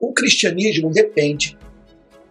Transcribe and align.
o 0.00 0.12
cristianismo 0.14 0.90
depende 0.90 1.58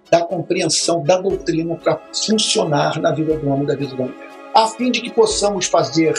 da 0.10 0.26
compreensão 0.26 1.04
da 1.04 1.22
doutrina 1.22 1.76
para 1.76 2.02
funcionar 2.12 3.00
na 3.00 3.14
vida 3.14 3.38
do 3.38 3.48
homem 3.48 3.66
da 3.66 3.76
vida 3.76 3.96
da 3.96 4.06
mulher, 4.06 4.30
a 4.56 4.68
fim 4.68 4.90
de 4.90 5.02
que 5.02 5.12
possamos 5.12 5.68
fazer 5.68 6.16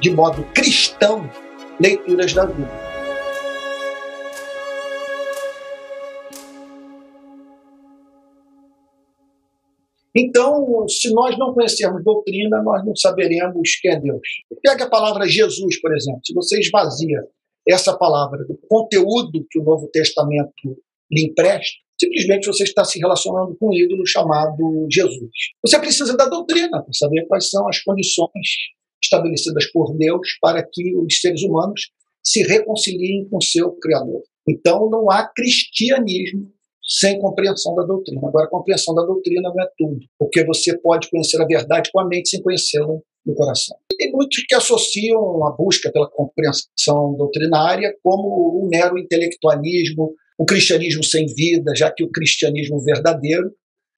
de 0.00 0.10
modo 0.10 0.42
cristão 0.54 1.30
leituras 1.78 2.32
da 2.32 2.46
Bíblia. 2.46 2.92
Então, 10.14 10.86
se 10.88 11.12
nós 11.12 11.38
não 11.38 11.54
conhecermos 11.54 12.04
doutrina, 12.04 12.62
nós 12.62 12.84
não 12.84 12.94
saberemos 12.94 13.76
quem 13.80 13.92
é 13.92 14.00
Deus. 14.00 14.20
Pega 14.62 14.84
a 14.84 14.90
palavra 14.90 15.26
Jesus, 15.26 15.80
por 15.80 15.94
exemplo. 15.94 16.20
Se 16.24 16.34
você 16.34 16.60
esvazia 16.60 17.26
essa 17.68 17.96
palavra 17.96 18.44
do 18.44 18.58
conteúdo 18.68 19.46
que 19.50 19.58
o 19.58 19.64
Novo 19.64 19.88
Testamento 19.88 20.76
lhe 21.10 21.26
empresta, 21.26 21.78
simplesmente 22.00 22.46
você 22.46 22.64
está 22.64 22.84
se 22.84 22.98
relacionando 22.98 23.56
com 23.58 23.68
um 23.68 23.72
ídolo 23.72 24.06
chamado 24.06 24.86
Jesus. 24.90 25.30
Você 25.64 25.78
precisa 25.78 26.16
da 26.16 26.26
doutrina 26.26 26.82
para 26.82 26.92
saber 26.92 27.26
quais 27.26 27.48
são 27.48 27.68
as 27.68 27.80
condições 27.80 28.48
estabelecidas 29.02 29.70
por 29.70 29.96
Deus 29.96 30.26
para 30.40 30.62
que 30.62 30.96
os 30.96 31.20
seres 31.20 31.42
humanos 31.42 31.90
se 32.24 32.42
reconciliem 32.42 33.28
com 33.28 33.40
seu 33.40 33.72
Criador. 33.72 34.22
Então, 34.48 34.88
não 34.90 35.10
há 35.10 35.28
cristianismo 35.28 36.50
sem 36.82 37.18
compreensão 37.20 37.74
da 37.74 37.84
doutrina. 37.84 38.20
Agora, 38.26 38.46
a 38.46 38.50
compreensão 38.50 38.94
da 38.94 39.04
doutrina 39.04 39.50
não 39.54 39.62
é 39.62 39.68
tudo, 39.78 40.00
porque 40.18 40.44
você 40.44 40.76
pode 40.78 41.08
conhecer 41.10 41.40
a 41.40 41.46
verdade 41.46 41.90
com 41.92 42.00
a 42.00 42.06
mente 42.06 42.28
sem 42.28 42.42
conhecê-la 42.42 42.98
no 43.24 43.34
coração. 43.34 43.76
E 43.92 43.96
tem 43.96 44.12
muitos 44.12 44.44
que 44.46 44.54
associam 44.54 45.46
a 45.46 45.52
busca 45.52 45.90
pela 45.92 46.10
compreensão 46.10 47.14
doutrinária 47.16 47.94
como 48.02 48.60
um 48.62 48.68
mero 48.68 48.98
intelectualismo, 48.98 50.14
o 50.38 50.44
cristianismo 50.44 51.04
sem 51.04 51.26
vida, 51.26 51.72
já 51.76 51.90
que 51.90 52.02
o 52.02 52.10
cristianismo 52.10 52.80
verdadeiro 52.82 53.52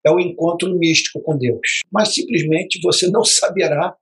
é 0.05 0.10
o 0.10 0.20
encontro 0.20 0.76
místico 0.76 1.21
com 1.23 1.37
Deus. 1.38 1.80
Mas 1.90 2.13
simplesmente 2.13 2.79
você 2.82 3.09
não 3.09 3.24
saberá 3.24 3.95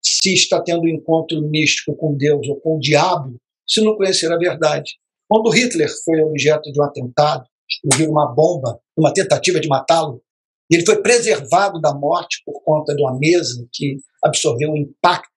se 0.00 0.32
está 0.32 0.62
tendo 0.62 0.82
um 0.82 0.88
encontro 0.88 1.42
místico 1.42 1.96
com 1.96 2.16
Deus 2.16 2.46
ou 2.48 2.60
com 2.60 2.76
o 2.76 2.80
diabo 2.80 3.36
se 3.66 3.80
não 3.82 3.96
conhecer 3.96 4.32
a 4.32 4.38
verdade. 4.38 4.92
Quando 5.28 5.50
Hitler 5.50 5.88
foi 6.04 6.20
objeto 6.22 6.72
de 6.72 6.80
um 6.80 6.84
atentado, 6.84 7.44
explodiu 7.68 8.10
uma 8.10 8.26
bomba, 8.32 8.80
uma 8.96 9.12
tentativa 9.12 9.60
de 9.60 9.68
matá-lo, 9.68 10.22
e 10.70 10.76
ele 10.76 10.84
foi 10.84 11.00
preservado 11.02 11.80
da 11.80 11.94
morte 11.94 12.42
por 12.44 12.62
conta 12.62 12.94
de 12.94 13.02
uma 13.02 13.18
mesa 13.18 13.66
que 13.72 13.96
absorveu 14.22 14.70
o 14.72 14.76
impacto 14.76 15.30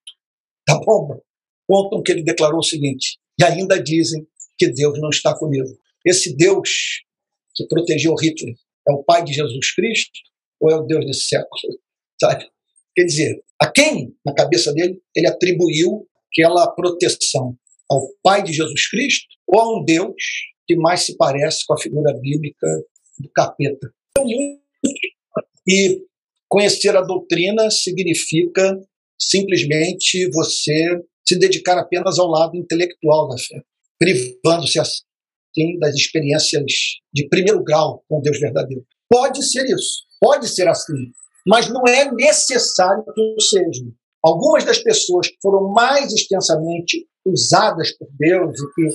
da 0.66 0.78
bomba. 0.78 1.20
Contam 1.66 2.02
que 2.02 2.12
ele 2.12 2.22
declarou 2.22 2.58
o 2.58 2.64
seguinte: 2.64 3.18
e 3.38 3.44
ainda 3.44 3.82
dizem 3.82 4.26
que 4.58 4.68
Deus 4.68 5.00
não 5.00 5.08
está 5.08 5.36
comigo. 5.36 5.68
Esse 6.04 6.36
Deus 6.36 6.70
que 7.54 7.66
protegeu 7.66 8.14
Hitler 8.14 8.54
é 8.88 8.92
o 8.92 9.02
Pai 9.04 9.24
de 9.24 9.32
Jesus 9.32 9.74
Cristo 9.74 10.18
ou 10.60 10.70
é 10.70 10.76
o 10.76 10.82
Deus 10.82 11.06
desse 11.06 11.28
século? 11.28 11.78
Sabe? 12.20 12.48
Quer 12.94 13.04
dizer, 13.04 13.42
a 13.60 13.70
quem, 13.70 14.14
na 14.24 14.34
cabeça 14.34 14.72
dele, 14.72 15.00
ele 15.16 15.26
atribuiu 15.26 16.06
aquela 16.30 16.68
proteção? 16.72 17.56
Ao 17.90 18.00
Pai 18.22 18.42
de 18.42 18.52
Jesus 18.52 18.88
Cristo 18.88 19.26
ou 19.46 19.60
a 19.60 19.78
um 19.78 19.84
Deus 19.84 20.14
que 20.66 20.76
mais 20.76 21.02
se 21.02 21.16
parece 21.16 21.66
com 21.66 21.74
a 21.74 21.80
figura 21.80 22.12
bíblica 22.20 22.66
do 23.18 23.30
capeta? 23.34 23.92
E 25.68 26.00
conhecer 26.48 26.96
a 26.96 27.02
doutrina 27.02 27.70
significa 27.70 28.78
simplesmente 29.20 30.28
você 30.30 31.00
se 31.26 31.38
dedicar 31.38 31.78
apenas 31.78 32.18
ao 32.18 32.26
lado 32.26 32.56
intelectual 32.56 33.28
da 33.28 33.38
fé, 33.38 33.62
privando-se 33.98 34.78
assim 34.80 35.78
das 35.78 35.94
experiências 35.94 36.64
de 37.12 37.28
primeiro 37.28 37.62
grau 37.62 38.04
com 38.08 38.20
Deus 38.20 38.38
verdadeiro. 38.40 38.84
Pode 39.08 39.42
ser 39.44 39.64
isso, 39.66 40.04
pode 40.20 40.48
ser 40.48 40.66
assim, 40.68 41.12
mas 41.46 41.68
não 41.68 41.86
é 41.86 42.10
necessário 42.12 43.04
que 43.14 43.40
seja. 43.40 43.84
Algumas 44.24 44.64
das 44.64 44.78
pessoas 44.78 45.28
que 45.28 45.36
foram 45.42 45.72
mais 45.72 46.12
extensamente 46.12 47.06
usadas 47.24 47.96
por 47.96 48.08
Deus 48.18 48.56
e 48.58 48.74
que 48.74 48.88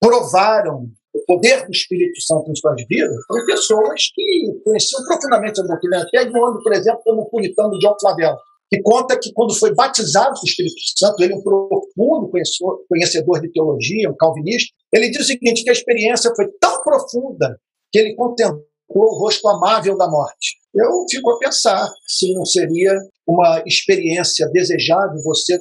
provaram 0.00 0.90
poder 1.28 1.66
do 1.66 1.70
Espírito 1.70 2.20
Santo 2.22 2.50
em 2.50 2.56
suas 2.56 2.82
vidas 2.88 3.14
foram 3.26 3.44
pessoas 3.44 4.10
que 4.14 4.60
conheciam 4.64 5.04
profundamente 5.04 5.60
a 5.60 5.64
doutrina. 5.64 6.08
Pegue 6.10 6.32
um 6.34 6.42
homem, 6.42 6.62
por 6.62 6.72
exemplo, 6.72 7.00
como 7.04 7.20
o 7.20 7.30
puritano 7.30 7.78
John 7.78 7.94
Flavel, 8.00 8.34
que 8.70 8.80
conta 8.80 9.18
que 9.18 9.30
quando 9.34 9.54
foi 9.54 9.74
batizado 9.74 10.34
com 10.34 10.46
o 10.46 10.48
Espírito 10.48 10.74
Santo, 10.96 11.22
ele 11.22 11.34
é 11.34 11.36
um 11.36 11.42
profundo 11.42 12.30
conhecedor 12.88 13.40
de 13.40 13.52
teologia, 13.52 14.10
um 14.10 14.16
calvinista, 14.16 14.74
ele 14.90 15.10
diz 15.10 15.22
o 15.22 15.26
seguinte, 15.26 15.62
que 15.62 15.70
a 15.70 15.74
experiência 15.74 16.32
foi 16.34 16.46
tão 16.58 16.82
profunda 16.82 17.60
que 17.92 17.98
ele 17.98 18.14
contemplou 18.14 18.64
o 18.88 19.18
rosto 19.18 19.46
amável 19.48 19.96
da 19.96 20.08
morte. 20.08 20.56
Eu 20.74 21.04
fico 21.10 21.30
a 21.30 21.38
pensar 21.38 21.90
se 22.06 22.32
não 22.34 22.44
seria 22.44 22.94
uma 23.26 23.62
experiência 23.66 24.48
desejável 24.50 25.22
você 25.22 25.58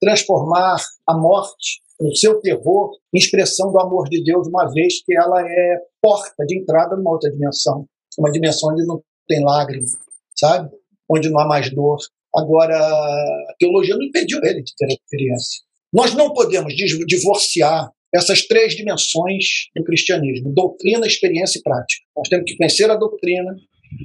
transformar 0.00 0.76
a 1.06 1.16
morte, 1.16 1.80
o 2.00 2.16
seu 2.16 2.40
terror, 2.40 2.92
em 3.14 3.18
expressão 3.18 3.70
do 3.70 3.80
amor 3.80 4.08
de 4.08 4.22
Deus, 4.24 4.48
uma 4.48 4.72
vez 4.72 5.02
que 5.04 5.14
ela 5.14 5.40
é 5.40 5.78
porta 6.00 6.44
de 6.46 6.58
entrada 6.58 6.96
numa 6.96 7.10
outra 7.10 7.30
dimensão, 7.30 7.86
uma 8.18 8.32
dimensão 8.32 8.70
onde 8.72 8.86
não 8.86 9.02
tem 9.28 9.44
lágrimas, 9.44 9.90
sabe? 10.36 10.70
Onde 11.08 11.28
não 11.28 11.40
há 11.40 11.46
mais 11.46 11.72
dor. 11.74 11.98
Agora, 12.34 12.76
a 12.76 13.54
teologia 13.58 13.94
não 13.96 14.04
impediu 14.04 14.38
ele 14.42 14.62
de 14.62 14.72
ter 14.76 14.86
a 14.86 14.94
experiência. 14.94 15.62
Nós 15.92 16.14
não 16.14 16.32
podemos 16.32 16.74
divorciar 16.74 17.90
essas 18.14 18.46
três 18.46 18.74
dimensões 18.74 19.44
do 19.76 19.84
cristianismo: 19.84 20.52
doutrina, 20.54 21.06
experiência 21.06 21.58
e 21.58 21.62
prática. 21.62 22.02
Nós 22.16 22.28
temos 22.28 22.50
que 22.50 22.56
conhecer 22.56 22.90
a 22.90 22.96
doutrina, 22.96 23.54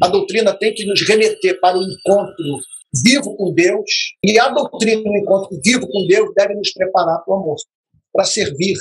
a 0.01 0.07
doutrina 0.07 0.53
tem 0.53 0.73
que 0.73 0.85
nos 0.85 1.01
remeter 1.07 1.59
para 1.59 1.78
o 1.78 1.84
encontro 1.84 2.59
vivo 3.03 3.35
com 3.35 3.53
Deus, 3.53 3.89
e 4.23 4.39
a 4.39 4.50
doutrina 4.50 5.03
do 5.03 5.17
encontro 5.17 5.59
vivo 5.63 5.88
com 5.88 6.07
Deus 6.07 6.29
deve 6.35 6.55
nos 6.55 6.72
preparar 6.72 7.23
para 7.23 7.34
o 7.34 7.38
amor, 7.38 7.57
para 8.16 8.24
servir 8.24 8.78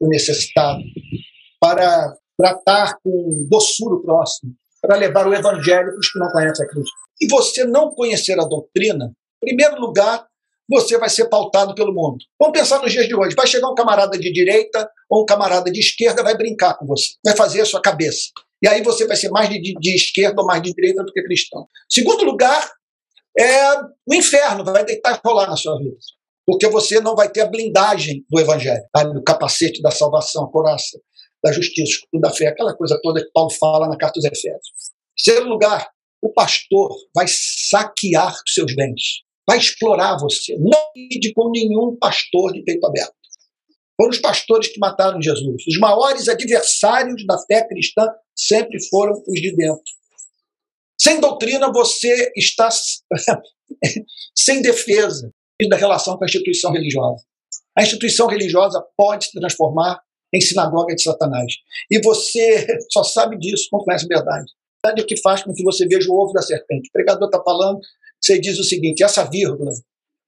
o 0.00 0.08
necessitado, 0.08 0.80
para 1.60 2.14
tratar 2.38 2.96
com 3.02 3.46
doçura 3.50 3.96
o 3.96 4.02
próximo, 4.02 4.52
para 4.80 4.96
levar 4.96 5.26
o 5.26 5.34
evangelho 5.34 5.90
para 5.90 5.98
os 5.98 6.10
que 6.10 6.18
não 6.18 6.30
conhecem 6.30 6.64
a 6.64 6.68
Cristo. 6.68 6.92
E 7.20 7.28
você 7.28 7.64
não 7.64 7.90
conhecer 7.90 8.38
a 8.38 8.44
doutrina, 8.44 9.12
em 9.42 9.46
primeiro 9.48 9.80
lugar, 9.80 10.24
você 10.68 10.96
vai 10.96 11.10
ser 11.10 11.28
pautado 11.28 11.74
pelo 11.74 11.92
mundo. 11.92 12.18
Vamos 12.38 12.58
pensar 12.58 12.80
nos 12.80 12.92
dias 12.92 13.06
de 13.06 13.14
hoje. 13.14 13.34
Vai 13.34 13.46
chegar 13.46 13.68
um 13.68 13.74
camarada 13.74 14.16
de 14.16 14.32
direita 14.32 14.88
ou 15.10 15.22
um 15.22 15.26
camarada 15.26 15.70
de 15.70 15.80
esquerda, 15.80 16.22
vai 16.22 16.36
brincar 16.36 16.74
com 16.78 16.86
você, 16.86 17.14
vai 17.24 17.36
fazer 17.36 17.60
a 17.60 17.66
sua 17.66 17.82
cabeça. 17.82 18.30
E 18.62 18.68
aí 18.68 18.80
você 18.82 19.06
vai 19.06 19.16
ser 19.16 19.28
mais 19.30 19.50
de, 19.50 19.60
de, 19.60 19.94
esquerda 19.94 20.40
ou 20.40 20.46
mais 20.46 20.62
de 20.62 20.72
direita 20.72 21.02
do 21.02 21.12
que 21.12 21.22
cristão. 21.22 21.66
Segundo 21.90 22.24
lugar, 22.24 22.70
é 23.36 23.74
o 24.06 24.14
inferno 24.14 24.64
vai 24.64 24.84
deitar 24.84 25.20
rolar 25.24 25.48
na 25.48 25.56
sua 25.56 25.76
vida. 25.78 25.96
Porque 26.46 26.68
você 26.68 27.00
não 27.00 27.14
vai 27.14 27.30
ter 27.30 27.42
a 27.42 27.46
blindagem 27.46 28.24
do 28.28 28.40
evangelho, 28.40 28.82
o 29.16 29.22
capacete 29.22 29.80
da 29.80 29.90
salvação, 29.90 30.44
a 30.44 30.50
coraça 30.50 30.98
da 31.42 31.52
justiça, 31.52 32.00
da 32.20 32.32
fé, 32.32 32.46
aquela 32.48 32.76
coisa 32.76 32.98
toda 33.02 33.20
que 33.20 33.30
Paulo 33.32 33.50
fala 33.50 33.88
na 33.88 33.96
carta 33.96 34.14
dos 34.20 34.24
Efésios. 34.24 34.92
Em 35.18 35.24
terceiro 35.24 35.48
lugar, 35.48 35.88
o 36.20 36.32
pastor 36.32 36.94
vai 37.14 37.26
saquear 37.28 38.32
os 38.32 38.54
seus 38.54 38.74
bens, 38.74 39.22
vai 39.46 39.58
explorar 39.58 40.16
você. 40.18 40.56
Não 40.58 40.80
lide 40.96 41.32
com 41.34 41.50
nenhum 41.50 41.96
pastor 41.98 42.52
de 42.52 42.62
peito 42.62 42.86
aberto. 42.86 43.14
Foram 43.96 44.10
os 44.10 44.20
pastores 44.20 44.68
que 44.68 44.78
mataram 44.78 45.20
Jesus. 45.20 45.64
Os 45.66 45.78
maiores 45.78 46.28
adversários 46.28 47.26
da 47.26 47.38
fé 47.46 47.66
cristã 47.68 48.06
sempre 48.36 48.78
foram 48.88 49.12
os 49.26 49.40
de 49.40 49.54
dentro. 49.54 49.82
Sem 51.00 51.20
doutrina, 51.20 51.72
você 51.72 52.32
está 52.36 52.68
sem 54.34 54.62
defesa 54.62 55.32
da 55.68 55.76
relação 55.76 56.16
com 56.16 56.24
a 56.24 56.26
instituição 56.26 56.72
religiosa. 56.72 57.24
A 57.76 57.82
instituição 57.82 58.26
religiosa 58.26 58.82
pode 58.96 59.26
se 59.26 59.38
transformar 59.38 60.00
em 60.34 60.40
sinagoga 60.40 60.94
de 60.94 61.02
Satanás. 61.02 61.52
E 61.90 62.00
você 62.00 62.66
só 62.90 63.02
sabe 63.02 63.38
disso 63.38 63.68
quando 63.70 63.84
conhece 63.84 64.04
a 64.04 64.08
verdade. 64.08 64.52
A 64.84 64.88
verdade 64.88 65.02
é 65.02 65.04
o 65.04 65.06
que 65.06 65.20
faz 65.20 65.42
com 65.42 65.52
que 65.52 65.62
você 65.62 65.86
veja 65.86 66.10
o 66.10 66.14
ovo 66.14 66.32
da 66.32 66.42
serpente. 66.42 66.88
O 66.88 66.92
pregador 66.92 67.28
está 67.28 67.42
falando, 67.42 67.80
você 68.20 68.40
diz 68.40 68.58
o 68.58 68.64
seguinte: 68.64 69.02
essa 69.02 69.24
vírgula, 69.24 69.72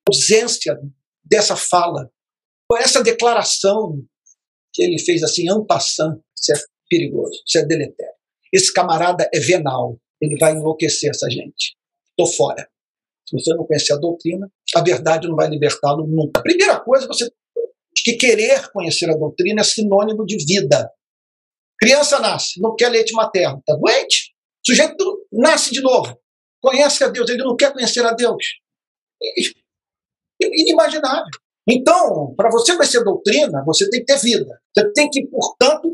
ausência 0.09 0.79
dessa 1.25 1.57
fala, 1.57 2.11
essa 2.79 3.03
declaração 3.03 4.03
que 4.73 4.83
ele 4.83 4.99
fez 4.99 5.23
assim, 5.23 5.49
ampassando, 5.49 6.23
isso 6.37 6.53
é 6.53 6.57
perigoso, 6.89 7.43
isso 7.47 7.59
é 7.59 7.65
deletério. 7.65 8.15
Esse 8.53 8.73
camarada 8.73 9.29
é 9.33 9.41
venal, 9.41 9.99
ele 10.21 10.37
vai 10.39 10.53
enlouquecer 10.53 11.11
essa 11.11 11.29
gente. 11.31 11.77
Estou 12.11 12.27
fora. 12.27 12.69
Se 13.27 13.37
você 13.37 13.55
não 13.55 13.65
conhecer 13.65 13.95
a 13.95 13.97
doutrina, 13.97 14.51
a 14.75 14.83
verdade 14.83 15.29
não 15.29 15.37
vai 15.37 15.49
libertá-lo 15.49 16.07
nunca. 16.07 16.41
A 16.41 16.43
primeira 16.43 16.81
coisa, 16.81 17.07
você 17.07 17.31
que 18.05 18.17
querer 18.17 18.71
conhecer 18.71 19.09
a 19.09 19.17
doutrina 19.17 19.63
é 19.63 19.65
sinônimo 19.65 20.27
de 20.27 20.37
vida. 20.45 20.91
Criança 21.81 22.19
nasce, 22.19 22.61
não 22.61 22.75
quer 22.77 22.91
leite 22.91 23.13
materno, 23.15 23.59
está 23.59 23.75
doente. 23.75 24.35
O 24.67 24.71
sujeito 24.71 25.27
nasce 25.33 25.71
de 25.73 25.81
novo, 25.81 26.19
conhece 26.63 27.03
a 27.05 27.09
Deus, 27.09 27.29
ele 27.29 27.43
não 27.43 27.57
quer 27.57 27.73
conhecer 27.73 28.05
a 28.05 28.13
Deus. 28.13 28.45
Inimaginável. 30.41 31.25
Então, 31.69 32.35
para 32.37 32.51
você 32.51 32.77
conhecer 32.77 33.03
doutrina, 33.03 33.63
você 33.65 33.89
tem 33.89 34.01
que 34.01 34.07
ter 34.07 34.21
vida. 34.21 34.61
Você 34.77 34.93
tem 34.93 35.09
que, 35.09 35.27
portanto, 35.27 35.91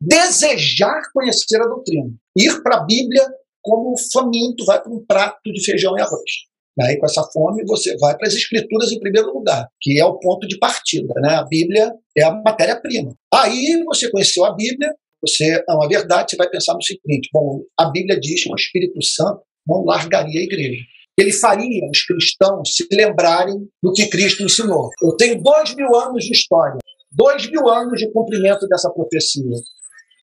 desejar 0.00 1.02
conhecer 1.12 1.60
a 1.60 1.66
doutrina. 1.66 2.10
Ir 2.36 2.62
para 2.62 2.78
a 2.78 2.84
Bíblia 2.84 3.26
como 3.60 3.94
faminto 4.12 4.64
vai 4.64 4.80
para 4.80 4.92
um 4.92 5.04
prato 5.04 5.52
de 5.52 5.64
feijão 5.64 5.96
e 5.98 6.00
arroz. 6.00 6.47
Aí, 6.80 6.96
com 6.98 7.06
essa 7.06 7.22
fome, 7.32 7.64
você 7.66 7.96
vai 7.98 8.16
para 8.16 8.28
as 8.28 8.34
Escrituras 8.34 8.92
em 8.92 9.00
primeiro 9.00 9.32
lugar, 9.32 9.66
que 9.80 10.00
é 10.00 10.04
o 10.04 10.18
ponto 10.18 10.46
de 10.46 10.58
partida. 10.58 11.12
Né? 11.16 11.34
A 11.34 11.44
Bíblia 11.44 11.92
é 12.16 12.22
a 12.22 12.32
matéria-prima. 12.32 13.14
Aí 13.34 13.82
você 13.84 14.10
conheceu 14.10 14.44
a 14.44 14.54
Bíblia, 14.54 14.94
você 15.20 15.62
ama 15.68 15.84
a 15.84 15.88
verdade, 15.88 16.30
você 16.30 16.36
vai 16.36 16.48
pensar 16.48 16.74
no 16.74 16.82
seguinte: 16.82 17.28
bom, 17.32 17.62
a 17.78 17.90
Bíblia 17.90 18.18
diz 18.20 18.44
que 18.44 18.52
o 18.52 18.56
Espírito 18.56 19.02
Santo 19.02 19.42
não 19.66 19.84
largaria 19.84 20.40
a 20.40 20.44
igreja. 20.44 20.82
Ele 21.18 21.32
faria 21.32 21.90
os 21.90 22.04
cristãos 22.04 22.76
se 22.76 22.86
lembrarem 22.92 23.56
do 23.82 23.92
que 23.92 24.08
Cristo 24.08 24.44
ensinou. 24.44 24.90
Eu 25.02 25.16
tenho 25.16 25.42
dois 25.42 25.74
mil 25.74 25.92
anos 25.96 26.24
de 26.24 26.32
história, 26.32 26.78
dois 27.10 27.50
mil 27.50 27.68
anos 27.68 27.98
de 27.98 28.10
cumprimento 28.12 28.68
dessa 28.68 28.88
profecia. 28.90 29.56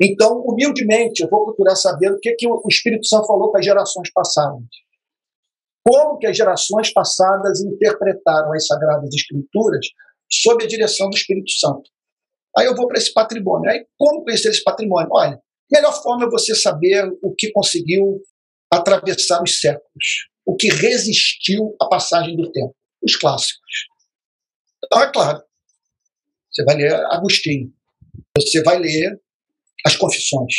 Então, 0.01 0.41
humildemente, 0.45 1.21
eu 1.21 1.29
vou 1.29 1.45
procurar 1.45 1.75
saber 1.75 2.11
o 2.11 2.19
que, 2.19 2.33
que 2.33 2.47
o 2.47 2.61
Espírito 2.69 3.05
Santo 3.05 3.27
falou 3.27 3.51
para 3.51 3.59
as 3.59 3.65
gerações 3.65 4.09
passadas. 4.13 4.63
Como 5.87 6.17
que 6.17 6.27
as 6.27 6.35
gerações 6.35 6.91
passadas 6.91 7.61
interpretaram 7.61 8.51
as 8.53 8.65
Sagradas 8.65 9.13
Escrituras 9.13 9.85
sob 10.31 10.63
a 10.63 10.67
direção 10.67 11.09
do 11.09 11.15
Espírito 11.15 11.51
Santo. 11.51 11.89
Aí 12.57 12.65
eu 12.65 12.75
vou 12.75 12.87
para 12.87 12.97
esse 12.97 13.13
patrimônio. 13.13 13.69
Aí, 13.69 13.85
como 13.97 14.23
conhecer 14.23 14.49
esse 14.49 14.63
patrimônio? 14.63 15.09
Olha, 15.11 15.39
melhor 15.71 15.93
forma 16.01 16.25
é 16.25 16.29
você 16.29 16.55
saber 16.55 17.07
o 17.21 17.33
que 17.35 17.51
conseguiu 17.51 18.21
atravessar 18.71 19.41
os 19.43 19.59
séculos, 19.59 20.29
o 20.45 20.55
que 20.55 20.69
resistiu 20.69 21.75
à 21.81 21.87
passagem 21.87 22.35
do 22.35 22.51
tempo, 22.51 22.75
os 23.03 23.15
clássicos. 23.15 23.87
Então, 24.83 25.01
é 25.01 25.11
claro, 25.11 25.43
você 26.51 26.63
vai 26.63 26.75
ler 26.75 26.93
Agostinho, 27.11 27.71
você 28.37 28.63
vai 28.63 28.79
ler 28.79 29.19
as 29.85 29.95
Confissões, 29.97 30.53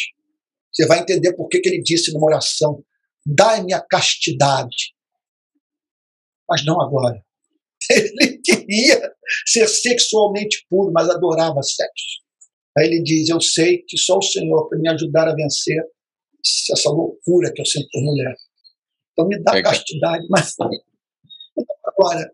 você 0.73 0.87
vai 0.87 1.01
entender 1.01 1.35
por 1.35 1.49
que, 1.49 1.61
que 1.61 1.69
ele 1.69 1.83
disse 1.83 2.13
numa 2.13 2.27
oração: 2.27 2.85
dai-me 3.25 3.73
a 3.73 3.81
castidade, 3.81 4.95
mas 6.49 6.65
não 6.65 6.81
agora. 6.81 7.21
Ele 7.91 8.39
queria 8.39 9.13
ser 9.47 9.69
sexualmente 9.69 10.67
puro, 10.69 10.93
mas 10.93 11.09
adorava 11.09 11.63
sexo. 11.63 12.27
Aí 12.77 12.87
ele 12.87 13.03
diz: 13.03 13.29
Eu 13.29 13.41
sei 13.41 13.79
que 13.89 13.97
só 13.97 14.19
o 14.19 14.23
Senhor 14.23 14.69
para 14.69 14.79
me 14.79 14.89
ajudar 14.89 15.29
a 15.29 15.35
vencer 15.35 15.83
essa 16.73 16.91
loucura 16.91 17.53
que 17.53 17.61
eu 17.61 17.67
sinto 17.67 17.89
por 17.91 18.03
mulher. 18.03 18.35
Então 19.13 19.27
me 19.29 19.43
dá 19.43 19.57
é 19.57 19.63
castidade, 19.63 20.27
mas 20.29 20.55
agora 21.87 22.31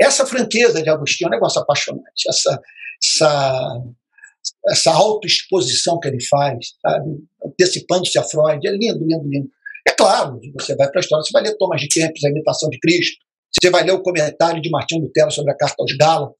essa 0.00 0.24
franqueza 0.24 0.82
de 0.82 0.88
Agostinho 0.88 1.26
é 1.26 1.30
um 1.30 1.34
negócio 1.34 1.60
apaixonante. 1.60 2.28
Essa, 2.28 2.60
essa, 3.02 3.82
essa 4.68 4.92
autoexposição 4.92 5.98
que 5.98 6.08
ele 6.08 6.24
faz, 6.24 6.74
antecipando-se 7.44 8.18
a 8.18 8.22
Freud, 8.22 8.66
é 8.66 8.70
lindo, 8.70 9.04
lindo, 9.04 9.28
lindo. 9.28 9.50
É 9.86 9.92
claro, 9.92 10.40
você 10.54 10.76
vai 10.76 10.88
para 10.88 11.00
a 11.00 11.02
história, 11.02 11.24
você 11.24 11.32
vai 11.32 11.42
ler 11.42 11.56
Thomas 11.56 11.80
de 11.80 11.88
Kempis, 11.88 12.24
A 12.24 12.28
Imitação 12.28 12.68
de 12.68 12.78
Cristo, 12.78 13.24
você 13.60 13.70
vai 13.70 13.84
ler 13.84 13.92
o 13.92 14.02
comentário 14.02 14.62
de 14.62 14.70
Martinho 14.70 15.02
Lutero 15.02 15.30
sobre 15.30 15.52
a 15.52 15.56
Carta 15.56 15.76
aos 15.80 15.96
Gálatas, 15.96 16.36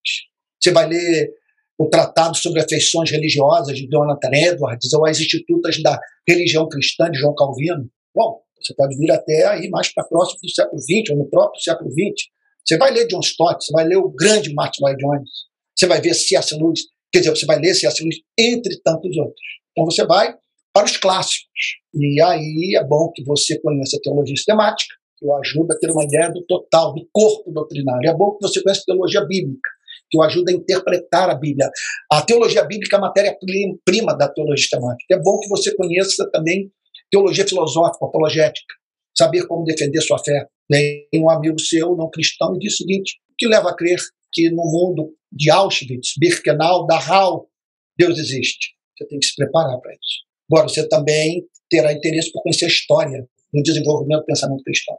você 0.61 0.71
vai 0.71 0.89
ler 0.89 1.33
o 1.79 1.89
Tratado 1.89 2.37
sobre 2.37 2.61
Afeições 2.61 3.11
Religiosas 3.11 3.77
de 3.77 3.89
Jonathan 3.89 4.31
Edwards, 4.33 4.93
ou 4.93 5.07
as 5.07 5.21
Institutas 5.21 5.81
da 5.83 5.99
Religião 6.29 6.69
Cristã 6.69 7.11
de 7.11 7.19
João 7.19 7.35
Calvino. 7.35 7.89
Bom, 8.15 8.41
você 8.61 8.75
pode 8.75 8.97
vir 8.97 9.11
até 9.13 9.47
aí 9.47 9.69
mais 9.71 9.93
para 9.93 10.05
próximo 10.05 10.41
do 10.43 10.51
século 10.51 10.81
XX, 10.81 11.11
ou 11.11 11.19
no 11.19 11.31
próprio 11.31 11.63
século 11.63 11.91
XX. 11.91 12.29
Você 12.65 12.77
vai 12.77 12.93
ler 12.93 13.07
John 13.07 13.21
Stott, 13.21 13.65
você 13.65 13.73
vai 13.73 13.87
ler 13.87 13.97
o 13.97 14.11
grande 14.11 14.53
Martin 14.53 14.83
Lloyd 14.83 14.99
Jones, 15.01 15.31
você 15.77 15.87
vai 15.87 16.01
ver 16.01 16.15
C.S. 16.15 16.55
Lewis, 16.57 16.81
quer 17.13 17.21
dizer, 17.21 17.31
você 17.31 17.47
vai 17.47 17.59
ler 17.61 17.75
C.S. 17.75 18.03
Lewis, 18.03 18.17
entre 18.37 18.81
tantos 18.83 19.17
outros. 19.17 19.47
Então 19.71 19.85
você 19.85 20.05
vai 20.05 20.35
para 20.73 20.85
os 20.85 20.97
clássicos. 20.97 21.79
E 21.95 22.21
aí 22.21 22.77
é 22.77 22.85
bom 22.85 23.11
que 23.15 23.25
você 23.25 23.59
conheça 23.61 23.97
a 23.97 24.01
teologia 24.01 24.37
sistemática, 24.37 24.95
que 25.19 25.27
o 25.27 25.35
ajuda 25.37 25.75
a 25.75 25.79
ter 25.79 25.91
uma 25.91 26.05
ideia 26.05 26.31
do 26.31 26.45
total, 26.47 26.95
do 26.95 27.07
corpo 27.13 27.51
doutrinário. 27.51 28.09
É 28.09 28.15
bom 28.15 28.37
que 28.37 28.47
você 28.47 28.63
conheça 28.63 28.85
teologia 28.87 29.25
bíblica, 29.25 29.71
que 30.11 30.19
o 30.19 30.23
ajuda 30.23 30.53
a 30.53 30.55
interpretar 30.55 31.29
a 31.31 31.35
Bíblia. 31.35 31.69
A 32.11 32.23
teologia 32.23 32.65
bíblica 32.65 32.97
é 32.97 32.99
a 32.99 33.03
matéria-prima 33.03 34.17
da 34.17 34.29
teologia 34.29 34.63
sistemática. 34.63 35.15
É 35.15 35.21
bom 35.21 35.39
que 35.41 35.49
você 35.49 35.75
conheça 35.75 36.29
também 36.31 36.71
teologia 37.11 37.47
filosófica, 37.47 38.07
apologética, 38.07 38.75
saber 39.17 39.47
como 39.47 39.65
defender 39.65 40.01
sua 40.03 40.19
fé. 40.19 40.47
Tem 40.71 41.09
um 41.15 41.31
amigo 41.31 41.59
seu, 41.59 41.97
não 41.97 42.11
cristão, 42.11 42.55
e 42.55 42.59
diz 42.59 42.75
o 42.75 42.77
seguinte: 42.79 43.19
o 43.31 43.35
que 43.37 43.49
leva 43.49 43.71
a 43.71 43.77
crer 43.77 43.99
que 44.33 44.51
no 44.51 44.65
mundo 44.65 45.15
de 45.33 45.51
Auschwitz, 45.51 46.13
Birkenau, 46.19 46.87
Dachau, 46.87 47.49
Deus 47.97 48.19
existe? 48.19 48.75
Você 48.97 49.07
tem 49.07 49.19
que 49.19 49.27
se 49.27 49.35
preparar 49.35 49.81
para 49.81 49.93
isso. 49.93 50.29
Agora, 50.51 50.69
você 50.69 50.87
também 50.89 51.47
terá 51.71 51.93
interesse 51.93 52.33
por 52.33 52.43
conhecer 52.43 52.67
a 52.67 52.69
história 52.69 53.27
no 53.53 53.63
desenvolvimento 53.63 54.21
do 54.21 54.27
pensamento 54.27 54.63
cristão. 54.63 54.97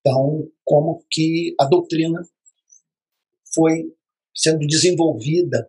Então, 0.00 0.48
como 0.64 1.04
que 1.10 1.54
a 1.60 1.64
doutrina 1.64 2.20
foi 3.54 3.92
sendo 4.34 4.66
desenvolvida, 4.66 5.68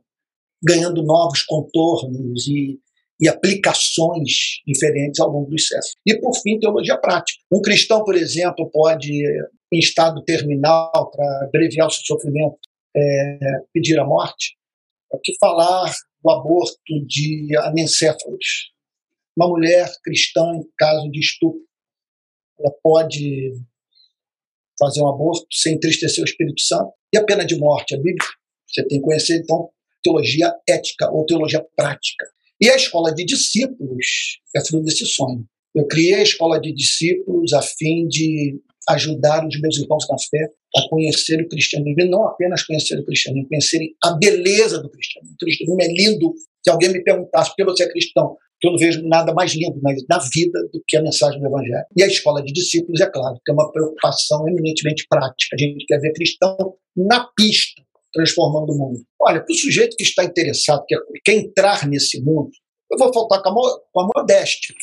ganhando 0.63 1.03
novos 1.03 1.43
contornos 1.43 2.47
e, 2.47 2.79
e 3.19 3.27
aplicações 3.27 4.61
diferentes 4.65 5.19
ao 5.19 5.29
longo 5.29 5.49
dos 5.49 5.67
séculos. 5.67 5.95
E, 6.05 6.15
por 6.19 6.33
fim, 6.41 6.59
teologia 6.59 6.97
prática. 6.97 7.39
Um 7.51 7.61
cristão, 7.61 8.03
por 8.03 8.15
exemplo, 8.15 8.69
pode, 8.71 9.11
em 9.71 9.79
estado 9.79 10.23
terminal, 10.23 11.11
para 11.11 11.45
abreviar 11.45 11.87
o 11.87 11.91
seu 11.91 12.03
sofrimento, 12.05 12.57
é, 12.95 13.39
pedir 13.73 13.99
a 13.99 14.05
morte. 14.05 14.55
O 15.11 15.19
que 15.19 15.33
falar 15.39 15.93
do 16.23 16.31
aborto 16.31 16.77
de 17.07 17.55
anencéfalos? 17.57 18.71
Uma 19.35 19.47
mulher 19.47 19.91
cristã, 20.03 20.43
em 20.55 20.63
caso 20.77 21.09
de 21.11 21.19
estupro, 21.19 21.61
ela 22.59 22.71
pode 22.83 23.53
fazer 24.79 25.01
um 25.01 25.07
aborto 25.07 25.45
sem 25.51 25.75
entristecer 25.75 26.23
o 26.23 26.27
Espírito 26.27 26.61
Santo. 26.61 26.91
E 27.13 27.17
a 27.17 27.23
pena 27.23 27.45
de 27.45 27.57
morte, 27.57 27.95
a 27.95 27.97
Bíblia, 27.97 28.27
você 28.67 28.85
tem 28.87 28.99
que 28.99 29.05
conhecer, 29.05 29.37
então, 29.37 29.69
teologia 30.03 30.53
ética 30.67 31.09
ou 31.11 31.25
teologia 31.25 31.65
prática. 31.75 32.25
E 32.59 32.69
a 32.69 32.75
escola 32.75 33.13
de 33.13 33.25
discípulos 33.25 34.39
é 34.55 34.65
fruto 34.65 34.85
desse 34.85 35.05
sonho. 35.05 35.45
Eu 35.75 35.87
criei 35.87 36.15
a 36.15 36.23
escola 36.23 36.59
de 36.59 36.73
discípulos 36.73 37.53
a 37.53 37.61
fim 37.61 38.07
de 38.07 38.59
ajudar 38.89 39.45
os 39.47 39.59
meus 39.59 39.77
irmãos 39.77 40.05
na 40.09 40.17
fé 40.19 40.49
a 40.75 40.89
conhecer 40.89 41.41
o 41.41 41.47
cristianismo, 41.47 42.01
e 42.01 42.09
não 42.09 42.27
apenas 42.27 42.63
conhecer 42.63 42.99
o 42.99 43.05
cristianismo, 43.05 43.47
conhecerem 43.47 43.95
a 44.03 44.11
beleza 44.17 44.81
do 44.81 44.89
cristianismo. 44.89 45.35
O 45.35 45.45
cristianismo 45.45 45.81
é 45.81 45.87
lindo. 45.87 46.33
Se 46.63 46.69
alguém 46.69 46.91
me 46.91 47.03
perguntasse 47.03 47.49
por 47.51 47.55
que 47.55 47.63
você 47.63 47.83
é 47.83 47.89
cristão, 47.89 48.37
que 48.63 48.67
eu 48.69 48.71
não 48.71 48.79
vejo 48.79 49.05
nada 49.09 49.33
mais 49.33 49.53
lindo 49.53 49.77
na, 49.81 49.91
na 50.09 50.23
vida 50.33 50.57
do 50.71 50.81
que 50.87 50.95
a 50.95 51.01
mensagem 51.01 51.37
do 51.37 51.47
Evangelho. 51.47 51.85
E 51.97 52.01
a 52.01 52.07
escola 52.07 52.41
de 52.41 52.53
discípulos, 52.53 53.01
é 53.01 53.11
claro, 53.11 53.37
tem 53.43 53.53
uma 53.53 53.69
preocupação 53.69 54.47
eminentemente 54.47 55.05
prática. 55.09 55.53
A 55.53 55.61
gente 55.61 55.85
quer 55.85 55.99
ver 55.99 56.13
cristão 56.13 56.55
na 56.95 57.27
pista, 57.35 57.81
transformando 58.13 58.71
o 58.71 58.77
mundo. 58.77 59.05
Olha, 59.21 59.43
para 59.43 59.51
o 59.51 59.57
sujeito 59.57 59.97
que 59.97 60.03
está 60.03 60.23
interessado, 60.23 60.85
que 60.87 60.95
quer 61.25 61.33
entrar 61.33 61.85
nesse 61.89 62.21
mundo, 62.21 62.51
eu 62.89 62.97
vou 62.97 63.13
faltar 63.13 63.43
com 63.43 63.49
a, 63.49 63.79
com 63.91 63.99
a 63.99 64.09
modéstia. 64.15 64.73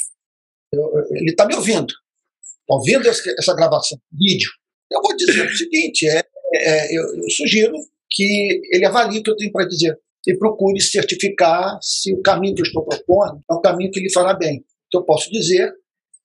Eu, 0.75 0.83
ele 1.13 1.31
está 1.31 1.47
me 1.47 1.55
ouvindo. 1.55 1.87
Está 1.87 2.75
ouvindo 2.75 3.09
essa 3.09 3.55
gravação, 3.55 3.99
vídeo. 4.13 4.51
Eu 4.93 5.01
vou 5.01 5.17
dizer 5.17 5.47
o 5.47 5.57
seguinte: 5.57 6.07
é, 6.07 6.23
é 6.55 6.99
eu, 6.99 7.03
eu 7.17 7.31
sugiro 7.31 7.73
que 8.11 8.61
ele 8.73 8.85
avalie 8.85 9.21
o 9.21 9.23
que 9.23 9.31
eu 9.31 9.37
tenho 9.37 9.53
para 9.53 9.67
dizer 9.67 9.99
e 10.27 10.37
procure 10.37 10.81
certificar 10.81 11.79
se 11.83 12.13
o 12.13 12.21
caminho 12.21 12.55
que 12.55 12.63
eu 12.63 12.67
estou 12.67 12.85
propondo 12.85 13.41
é 13.51 13.55
o 13.55 13.61
caminho 13.61 13.91
que 13.91 14.01
lhe 14.01 14.13
fará 14.13 14.35
bem. 14.35 14.59
O 14.59 14.65
que 14.91 14.97
eu 14.99 15.05
posso 15.05 15.31
dizer 15.31 15.73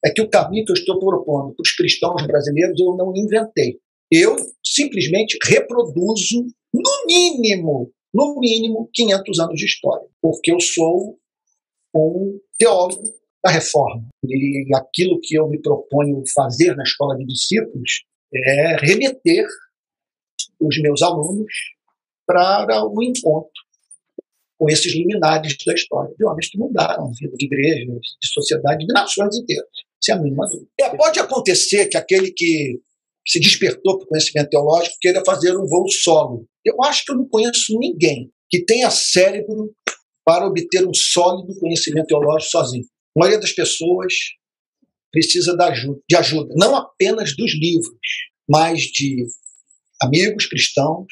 é 0.06 0.12
que 0.12 0.22
o 0.22 0.30
caminho 0.30 0.66
que 0.66 0.72
eu 0.72 0.76
estou 0.76 1.00
propondo 1.00 1.56
para 1.56 1.64
os 1.64 1.72
cristãos 1.72 2.26
brasileiros 2.28 2.80
eu 2.80 2.96
não 2.96 3.14
inventei. 3.16 3.80
Eu 4.12 4.36
simplesmente 4.64 5.38
reproduzo, 5.44 6.46
no 6.74 7.06
mínimo, 7.08 7.92
no 8.14 8.40
mínimo, 8.40 8.90
500 8.94 9.40
anos 9.40 9.60
de 9.60 9.66
história, 9.66 10.08
porque 10.22 10.52
eu 10.52 10.60
sou 10.60 11.18
um 11.96 12.40
teólogo 12.58 13.04
da 13.44 13.52
reforma. 13.52 14.08
E 14.24 14.76
aquilo 14.76 15.20
que 15.22 15.36
eu 15.36 15.48
me 15.48 15.60
proponho 15.62 16.22
fazer 16.34 16.76
na 16.76 16.84
escola 16.84 17.16
de 17.16 17.26
discípulos 17.26 18.04
é 18.34 18.76
remeter 18.86 19.46
os 20.60 20.82
meus 20.82 21.02
alunos 21.02 21.54
para 22.28 22.86
o 22.86 23.02
encontro 23.02 23.65
com 24.58 24.70
esses 24.70 24.96
luminares 24.96 25.56
da 25.66 25.74
história, 25.74 26.14
de 26.18 26.26
homens 26.26 26.50
que 26.50 26.58
mudaram 26.58 27.08
a 27.08 27.12
vida 27.20 27.36
de 27.38 27.46
igrejas, 27.46 28.00
de 28.22 28.28
sociedade, 28.30 28.86
de 28.86 28.94
nações 28.94 29.36
inteiras, 29.36 29.68
sem 30.02 30.16
a 30.16 30.20
mínima 30.20 30.48
dúvida. 30.48 30.70
É, 30.80 30.96
pode 30.96 31.20
acontecer 31.20 31.88
que 31.88 31.98
aquele 31.98 32.32
que 32.32 32.80
se 33.28 33.40
despertou 33.40 33.98
para 33.98 34.06
o 34.06 34.10
conhecimento 34.10 34.50
teológico 34.50 34.96
queira 35.02 35.24
fazer 35.26 35.58
um 35.58 35.66
voo 35.66 35.90
solo. 35.90 36.48
Eu 36.64 36.76
acho 36.84 37.04
que 37.06 37.12
eu 37.12 37.18
não 37.18 37.28
conheço 37.28 37.78
ninguém 37.78 38.32
que 38.50 38.64
tenha 38.64 38.90
cérebro 38.92 39.74
para 40.24 40.48
obter 40.48 40.88
um 40.88 40.94
sólido 40.94 41.60
conhecimento 41.60 42.08
teológico 42.08 42.52
sozinho. 42.52 42.86
A 43.16 43.20
maioria 43.20 43.40
das 43.40 43.52
pessoas 43.52 44.14
precisa 45.12 45.56
de 45.56 46.16
ajuda, 46.16 46.54
não 46.58 46.76
apenas 46.76 47.36
dos 47.36 47.54
livros, 47.54 47.98
mas 48.50 48.82
de 48.82 49.26
amigos 50.02 50.46
cristãos, 50.46 51.08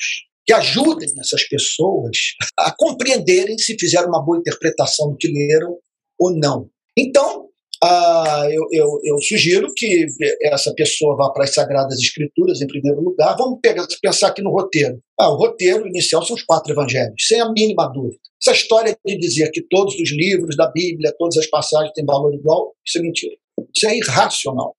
que 0.45 0.53
ajudem 0.53 1.09
essas 1.19 1.47
pessoas 1.47 2.17
a 2.57 2.73
compreenderem 2.75 3.57
se 3.57 3.75
fizeram 3.79 4.09
uma 4.09 4.23
boa 4.23 4.37
interpretação 4.37 5.11
do 5.11 5.17
que 5.17 5.27
leram 5.27 5.77
ou 6.19 6.35
não. 6.35 6.69
Então, 6.97 7.49
ah, 7.83 8.47
eu, 8.49 8.65
eu, 8.71 8.99
eu, 9.03 9.21
sugiro 9.21 9.67
que 9.75 10.05
essa 10.41 10.73
pessoa 10.73 11.17
vá 11.17 11.29
para 11.31 11.43
as 11.43 11.53
Sagradas 11.53 11.99
Escrituras 11.99 12.61
em 12.61 12.67
primeiro 12.67 13.01
lugar. 13.01 13.35
Vamos 13.37 13.59
pegar, 13.61 13.85
pensar 14.01 14.29
aqui 14.29 14.41
no 14.41 14.51
roteiro. 14.51 15.01
Ah, 15.19 15.29
o 15.29 15.35
roteiro 15.35 15.85
inicial 15.85 16.23
são 16.23 16.33
os 16.33 16.43
quatro 16.43 16.71
evangelhos, 16.71 17.15
sem 17.27 17.41
a 17.41 17.51
mínima 17.51 17.91
dúvida. 17.91 18.21
Essa 18.41 18.55
história 18.55 18.97
de 19.05 19.17
dizer 19.17 19.51
que 19.51 19.61
todos 19.69 19.95
os 19.95 20.11
livros 20.11 20.55
da 20.55 20.71
Bíblia, 20.71 21.13
todas 21.17 21.37
as 21.37 21.47
passagens 21.47 21.91
têm 21.93 22.05
valor 22.05 22.33
igual, 22.33 22.73
isso 22.87 22.99
é 22.99 23.01
mentira. 23.01 23.35
Isso 23.75 23.87
é 23.87 23.97
irracional. 23.97 24.77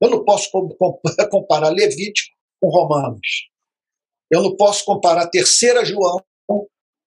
Eu 0.00 0.10
não 0.10 0.24
posso 0.24 0.48
comparar 1.30 1.70
Levítico 1.70 2.32
com 2.60 2.68
Romanos. 2.68 3.48
Eu 4.30 4.42
não 4.42 4.56
posso 4.56 4.84
comparar 4.84 5.22
a 5.22 5.30
terceira 5.30 5.84
João 5.84 6.20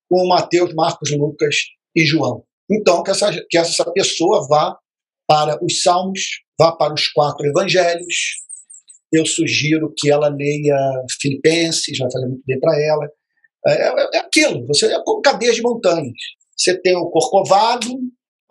com 0.09 0.27
Mateus, 0.27 0.73
Marcos, 0.73 1.11
Lucas 1.11 1.55
e 1.95 2.05
João. 2.05 2.43
Então, 2.69 3.03
que 3.03 3.11
essa, 3.11 3.31
que 3.49 3.57
essa 3.57 3.91
pessoa 3.91 4.47
vá 4.47 4.77
para 5.27 5.63
os 5.63 5.81
Salmos, 5.83 6.21
vá 6.59 6.71
para 6.71 6.93
os 6.93 7.07
quatro 7.07 7.45
evangelhos. 7.45 8.15
Eu 9.13 9.25
sugiro 9.25 9.93
que 9.95 10.09
ela 10.09 10.27
leia 10.27 10.75
Filipenses, 11.21 11.97
vai 11.97 12.11
fazer 12.11 12.27
muito 12.27 12.43
bem 12.45 12.59
para 12.59 12.79
ela. 12.81 13.07
É, 13.67 13.73
é, 13.73 14.09
é, 14.15 14.19
aquilo, 14.19 14.65
você 14.67 14.87
é 14.87 15.03
como 15.03 15.21
cadeias 15.21 15.55
de 15.55 15.61
montanhas. 15.61 16.13
Você 16.57 16.79
tem 16.79 16.95
o 16.95 17.09
Corcovado, 17.09 17.87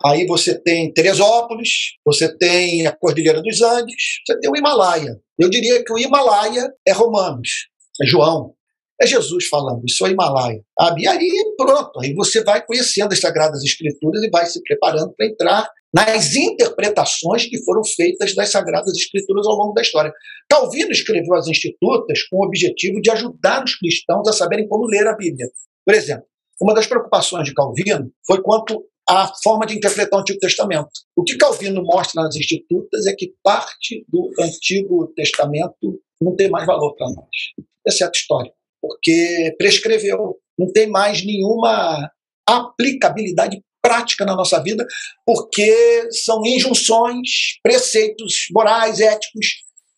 aí 0.03 0.25
você 0.25 0.59
tem 0.59 0.91
Teresópolis, 0.93 1.69
você 2.05 2.35
tem 2.37 2.87
a 2.87 2.95
Cordilheira 2.95 3.41
dos 3.41 3.61
Andes, 3.61 4.21
você 4.25 4.39
tem 4.39 4.49
o 4.49 4.55
Himalaia. 4.55 5.19
Eu 5.37 5.49
diria 5.49 5.83
que 5.83 5.93
o 5.93 5.97
Himalaia 5.97 6.71
é 6.85 6.91
Romanos, 6.91 7.67
é 8.01 8.05
João. 8.05 8.53
É 9.01 9.07
Jesus 9.07 9.47
falando, 9.47 9.81
isso 9.87 10.05
é 10.05 10.09
o 10.09 10.11
Himalaia. 10.11 10.61
Sabe? 10.77 11.03
E 11.03 11.07
aí 11.07 11.53
pronto, 11.57 11.99
aí 12.01 12.13
você 12.13 12.43
vai 12.43 12.65
conhecendo 12.65 13.13
as 13.13 13.19
Sagradas 13.19 13.63
Escrituras 13.63 14.21
e 14.21 14.29
vai 14.29 14.45
se 14.45 14.61
preparando 14.61 15.13
para 15.15 15.25
entrar 15.25 15.69
nas 15.93 16.35
interpretações 16.35 17.45
que 17.45 17.63
foram 17.63 17.81
feitas 17.83 18.35
das 18.35 18.51
Sagradas 18.51 18.93
Escrituras 18.97 19.47
ao 19.47 19.55
longo 19.55 19.73
da 19.73 19.81
história. 19.81 20.11
Calvino 20.49 20.91
escreveu 20.91 21.33
as 21.35 21.47
Institutas 21.47 22.23
com 22.29 22.37
o 22.37 22.45
objetivo 22.45 22.99
de 23.01 23.09
ajudar 23.09 23.63
os 23.63 23.75
cristãos 23.75 24.27
a 24.27 24.33
saberem 24.33 24.67
como 24.67 24.85
ler 24.85 25.07
a 25.07 25.15
Bíblia. 25.15 25.47
Por 25.85 25.95
exemplo, 25.95 26.25
uma 26.61 26.73
das 26.73 26.85
preocupações 26.85 27.47
de 27.47 27.53
Calvino 27.53 28.11
foi 28.27 28.41
quanto 28.41 28.83
à 29.07 29.31
forma 29.41 29.65
de 29.65 29.77
interpretar 29.77 30.19
o 30.19 30.21
Antigo 30.21 30.39
Testamento. 30.39 30.89
O 31.15 31.23
que 31.23 31.37
Calvino 31.37 31.81
mostra 31.83 32.21
nas 32.21 32.35
Institutas 32.35 33.07
é 33.07 33.13
que 33.13 33.33
parte 33.41 34.05
do 34.09 34.29
Antigo 34.39 35.07
Testamento 35.15 36.01
não 36.21 36.35
tem 36.35 36.49
mais 36.49 36.65
valor 36.65 36.93
para 36.95 37.07
nós, 37.07 37.29
exceto 37.87 38.19
história 38.19 38.51
porque 38.81 39.55
prescreveu. 39.57 40.37
Não 40.57 40.71
tem 40.71 40.87
mais 40.87 41.25
nenhuma 41.25 42.09
aplicabilidade 42.47 43.61
prática 43.81 44.25
na 44.25 44.35
nossa 44.35 44.61
vida, 44.61 44.85
porque 45.25 46.11
são 46.11 46.45
injunções, 46.45 47.57
preceitos 47.63 48.47
morais, 48.51 48.99
éticos, 48.99 49.47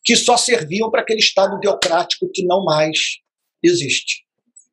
que 0.04 0.16
só 0.16 0.38
serviam 0.38 0.90
para 0.90 1.02
aquele 1.02 1.20
Estado 1.20 1.60
teocrático 1.60 2.30
que 2.34 2.46
não 2.46 2.64
mais 2.64 2.98
existe. 3.64 4.24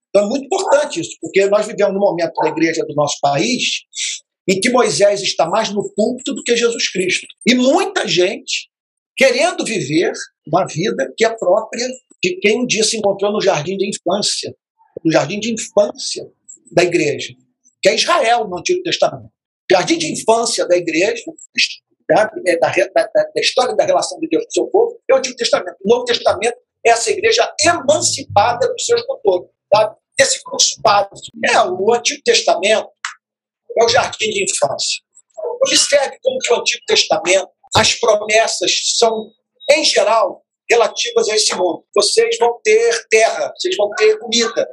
Então 0.08 0.24
é 0.24 0.28
muito 0.28 0.44
importante 0.44 1.00
isso, 1.00 1.16
porque 1.20 1.46
nós 1.46 1.66
vivemos 1.66 1.94
num 1.94 2.00
momento 2.00 2.32
da 2.42 2.48
igreja 2.48 2.84
do 2.84 2.94
nosso 2.94 3.18
país 3.20 3.82
em 4.48 4.58
que 4.60 4.70
Moisés 4.70 5.20
está 5.20 5.46
mais 5.46 5.70
no 5.70 5.92
púlpito 5.94 6.34
do 6.34 6.42
que 6.42 6.56
Jesus 6.56 6.90
Cristo. 6.90 7.26
E 7.46 7.54
muita 7.54 8.08
gente 8.08 8.70
querendo 9.14 9.64
viver 9.64 10.12
uma 10.46 10.64
vida 10.66 11.12
que 11.16 11.24
é 11.24 11.36
própria 11.36 11.86
de 12.22 12.36
quem 12.40 12.62
um 12.62 12.66
dia 12.66 12.84
se 12.84 12.96
encontrou 12.96 13.32
no 13.32 13.40
jardim 13.40 13.76
de 13.76 13.88
infância, 13.88 14.54
no 15.04 15.12
jardim 15.12 15.38
de 15.38 15.52
infância 15.52 16.26
da 16.72 16.82
igreja, 16.82 17.34
que 17.82 17.88
é 17.88 17.94
Israel 17.94 18.48
no 18.48 18.58
Antigo 18.58 18.82
Testamento. 18.82 19.30
Jardim 19.70 19.98
de 19.98 20.12
infância 20.12 20.66
da 20.66 20.76
igreja, 20.76 21.22
da, 22.08 22.30
é, 22.46 22.58
da, 22.58 22.70
da, 22.70 23.04
da 23.04 23.40
história 23.40 23.76
da 23.76 23.84
relação 23.84 24.18
de 24.18 24.28
Deus 24.28 24.44
com 24.44 24.48
o 24.48 24.52
seu 24.52 24.66
povo, 24.68 25.00
é 25.08 25.14
o 25.14 25.18
Antigo 25.18 25.36
Testamento. 25.36 25.76
O 25.84 25.88
Novo 25.88 26.04
Testamento 26.04 26.56
é 26.84 26.90
essa 26.90 27.10
igreja 27.10 27.52
emancipada 27.62 28.66
dos 28.66 28.86
seus 28.86 29.06
motores, 29.06 29.50
tá? 29.70 29.94
desse 30.18 30.42
crucificado. 30.42 31.10
É, 31.44 31.62
o 31.62 31.94
Antigo 31.94 32.20
Testamento 32.24 32.88
é 33.78 33.84
o 33.84 33.88
jardim 33.88 34.30
de 34.30 34.44
infância. 34.44 35.02
Observe 35.62 36.18
como 36.22 36.38
que 36.38 36.52
o 36.52 36.56
Antigo 36.56 36.82
Testamento, 36.86 37.48
as 37.76 37.94
promessas 37.94 38.72
são, 38.96 39.30
em 39.70 39.84
geral, 39.84 40.44
relativas 40.70 41.28
a 41.28 41.34
esse 41.34 41.54
mundo. 41.54 41.84
Vocês 41.94 42.36
vão 42.38 42.60
ter 42.62 43.06
terra, 43.08 43.52
vocês 43.56 43.76
vão 43.76 43.90
ter 43.96 44.18
comida, 44.18 44.68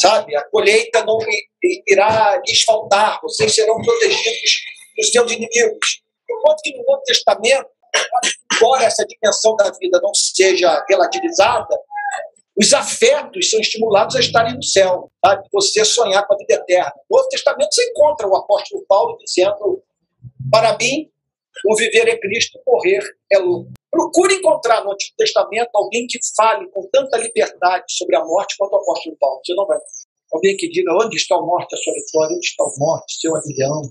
sabe? 0.00 0.36
A 0.36 0.44
colheita 0.48 1.04
não 1.04 1.18
irá 1.86 2.40
lhes 2.46 2.62
faltar, 2.62 3.20
vocês 3.22 3.54
serão 3.54 3.80
protegidos 3.82 4.52
dos 4.96 5.10
seus 5.10 5.30
inimigos. 5.30 6.02
Enquanto 6.30 6.60
que 6.62 6.76
no 6.76 6.84
Novo 6.84 7.02
Testamento, 7.04 7.68
embora 8.54 8.84
essa 8.84 9.04
dimensão 9.06 9.56
da 9.56 9.70
vida 9.70 10.00
não 10.02 10.14
seja 10.14 10.84
relativizada, 10.88 11.78
os 12.60 12.72
afetos 12.72 13.50
são 13.50 13.60
estimulados 13.60 14.16
a 14.16 14.20
estarem 14.20 14.54
no 14.54 14.62
céu, 14.64 15.10
sabe? 15.24 15.48
você 15.52 15.84
sonhar 15.84 16.26
com 16.26 16.34
a 16.34 16.38
vida 16.38 16.54
eterna. 16.54 16.92
No 17.08 17.18
Novo 17.18 17.28
Testamento 17.28 17.72
você 17.72 17.88
encontra 17.90 18.26
o 18.26 18.36
apóstolo 18.36 18.84
Paulo 18.88 19.16
dizendo: 19.18 19.82
Para 20.50 20.76
mim, 20.76 21.08
o 21.66 21.76
viver 21.76 22.08
é 22.08 22.18
Cristo, 22.18 22.60
morrer 22.66 23.02
é 23.32 23.38
lucro. 23.38 23.72
Procure 23.90 24.34
encontrar 24.34 24.84
no 24.84 24.92
Antigo 24.92 25.16
Testamento 25.16 25.70
alguém 25.74 26.06
que 26.06 26.18
fale 26.36 26.68
com 26.70 26.86
tanta 26.92 27.16
liberdade 27.16 27.84
sobre 27.88 28.16
a 28.16 28.24
morte 28.24 28.54
quanto 28.58 28.72
o 28.72 28.76
apóstolo 28.76 29.16
Paulo. 29.18 29.40
Você 29.44 29.54
não 29.54 29.66
vai. 29.66 29.78
Alguém 30.32 30.56
que 30.56 30.68
diga 30.68 30.92
onde 30.92 31.16
está 31.16 31.36
a 31.36 31.40
morte, 31.40 31.74
a 31.74 31.78
sua 31.78 31.94
vitória, 31.94 32.36
onde 32.36 32.46
está 32.46 32.64
a 32.64 32.78
morte, 32.78 33.20
seu 33.20 33.34
avião. 33.34 33.82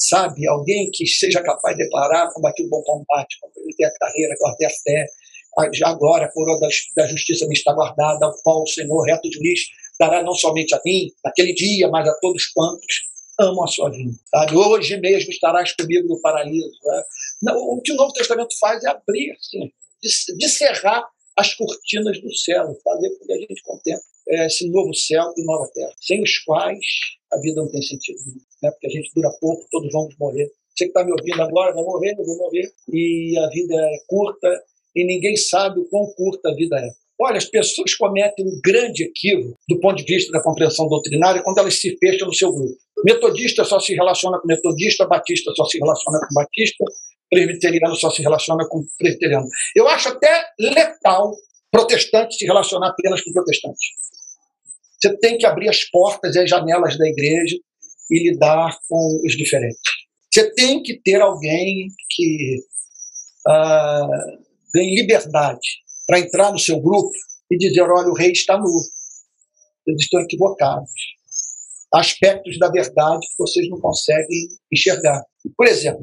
Sabe? 0.00 0.46
Alguém 0.48 0.90
que 0.92 1.06
seja 1.06 1.42
capaz 1.42 1.76
de 1.76 1.84
declarar, 1.84 2.32
combati 2.32 2.64
o 2.64 2.68
bom 2.68 2.82
combate, 2.82 3.38
completei 3.40 3.86
a 3.86 3.92
carreira, 3.92 4.34
guardei 4.40 4.66
a 4.66 4.70
fé. 4.70 5.06
Agora 5.84 6.26
a 6.26 6.32
coroa 6.32 6.58
da 6.96 7.06
justiça 7.06 7.46
me 7.46 7.54
está 7.54 7.72
guardada, 7.72 8.26
ao 8.26 8.32
qual 8.42 8.62
o 8.62 8.66
Senhor, 8.66 9.02
reto 9.02 9.28
juiz, 9.32 9.60
dará 9.98 10.22
não 10.22 10.34
somente 10.34 10.74
a 10.74 10.80
mim, 10.84 11.10
naquele 11.24 11.52
dia, 11.52 11.88
mas 11.88 12.08
a 12.08 12.14
todos 12.20 12.46
quantos 12.46 13.07
amam 13.38 13.64
a 13.64 13.68
sua 13.68 13.90
vida. 13.90 14.12
Sabe? 14.30 14.56
Hoje 14.56 14.96
mesmo 14.98 15.30
estarás 15.30 15.72
comigo 15.74 16.08
no 16.08 16.20
paraíso. 16.20 16.70
Né? 17.42 17.52
O 17.54 17.80
que 17.82 17.92
o 17.92 17.96
Novo 17.96 18.12
Testamento 18.12 18.58
faz 18.58 18.82
é 18.84 18.88
abrir, 18.88 19.32
assim, 19.32 19.70
descerrar 20.36 21.04
as 21.36 21.54
cortinas 21.54 22.20
do 22.20 22.34
céu, 22.34 22.76
fazer 22.82 23.10
com 23.16 23.26
que 23.26 23.32
a 23.32 23.38
gente 23.38 23.62
contemple 23.62 24.02
é, 24.28 24.46
esse 24.46 24.68
novo 24.70 24.92
céu 24.94 25.32
e 25.36 25.44
nova 25.44 25.70
terra, 25.72 25.92
sem 26.00 26.22
os 26.22 26.38
quais 26.38 26.84
a 27.32 27.40
vida 27.40 27.60
não 27.60 27.70
tem 27.70 27.80
sentido. 27.80 28.18
Né? 28.62 28.70
Porque 28.70 28.86
a 28.86 28.90
gente 28.90 29.10
dura 29.14 29.30
pouco, 29.40 29.66
todos 29.70 29.92
vamos 29.92 30.14
morrer. 30.18 30.50
Você 30.76 30.84
que 30.84 30.90
está 30.90 31.04
me 31.04 31.12
ouvindo 31.12 31.42
agora 31.42 31.74
vai 31.74 31.82
morrer, 31.82 32.14
eu 32.18 32.24
vou 32.24 32.36
morrer. 32.36 32.70
E 32.92 33.38
a 33.38 33.48
vida 33.48 33.74
é 33.74 33.98
curta 34.06 34.48
e 34.94 35.04
ninguém 35.04 35.36
sabe 35.36 35.80
o 35.80 35.88
quão 35.88 36.06
curta 36.14 36.50
a 36.50 36.54
vida 36.54 36.76
é. 36.76 36.90
Olha, 37.20 37.36
as 37.36 37.46
pessoas 37.46 37.94
cometem 37.94 38.46
um 38.46 38.60
grande 38.62 39.02
equívoco 39.02 39.58
do 39.68 39.80
ponto 39.80 39.96
de 39.96 40.04
vista 40.04 40.30
da 40.30 40.40
compreensão 40.40 40.88
doutrinária 40.88 41.42
quando 41.42 41.58
elas 41.58 41.74
se 41.74 41.96
fecham 41.98 42.28
no 42.28 42.34
seu 42.34 42.52
grupo. 42.52 42.78
Metodista 43.04 43.64
só 43.64 43.78
se 43.78 43.94
relaciona 43.94 44.38
com 44.40 44.46
metodista, 44.46 45.06
batista 45.06 45.52
só 45.54 45.64
se 45.64 45.78
relaciona 45.78 46.18
com 46.20 46.34
batista, 46.34 46.84
presbiteriano 47.30 47.96
só 47.96 48.10
se 48.10 48.22
relaciona 48.22 48.66
com 48.68 48.84
presbiteriano. 48.98 49.46
Eu 49.74 49.88
acho 49.88 50.08
até 50.08 50.44
letal 50.58 51.34
protestante 51.70 52.36
se 52.36 52.44
relacionar 52.44 52.88
apenas 52.88 53.22
com 53.22 53.32
protestante. 53.32 53.86
Você 55.00 55.16
tem 55.18 55.38
que 55.38 55.46
abrir 55.46 55.68
as 55.68 55.84
portas 55.84 56.34
e 56.34 56.40
as 56.40 56.50
janelas 56.50 56.98
da 56.98 57.06
igreja 57.06 57.56
e 58.10 58.30
lidar 58.30 58.76
com 58.88 59.20
os 59.24 59.36
diferentes. 59.36 59.80
Você 60.32 60.52
tem 60.54 60.82
que 60.82 61.00
ter 61.00 61.20
alguém 61.20 61.88
que 62.10 62.56
uh, 63.46 64.38
liberdade 64.74 65.68
para 66.06 66.20
entrar 66.20 66.52
no 66.52 66.58
seu 66.58 66.80
grupo 66.80 67.12
e 67.50 67.56
dizer: 67.56 67.82
olha, 67.82 68.08
o 68.08 68.14
rei 68.14 68.32
está 68.32 68.58
nu. 68.58 68.82
Eles 69.86 70.02
estão 70.02 70.20
equivocados. 70.20 70.90
Aspectos 71.92 72.58
da 72.58 72.70
verdade 72.70 73.20
que 73.20 73.38
vocês 73.38 73.68
não 73.70 73.80
conseguem 73.80 74.48
enxergar. 74.72 75.24
Por 75.56 75.66
exemplo, 75.66 76.02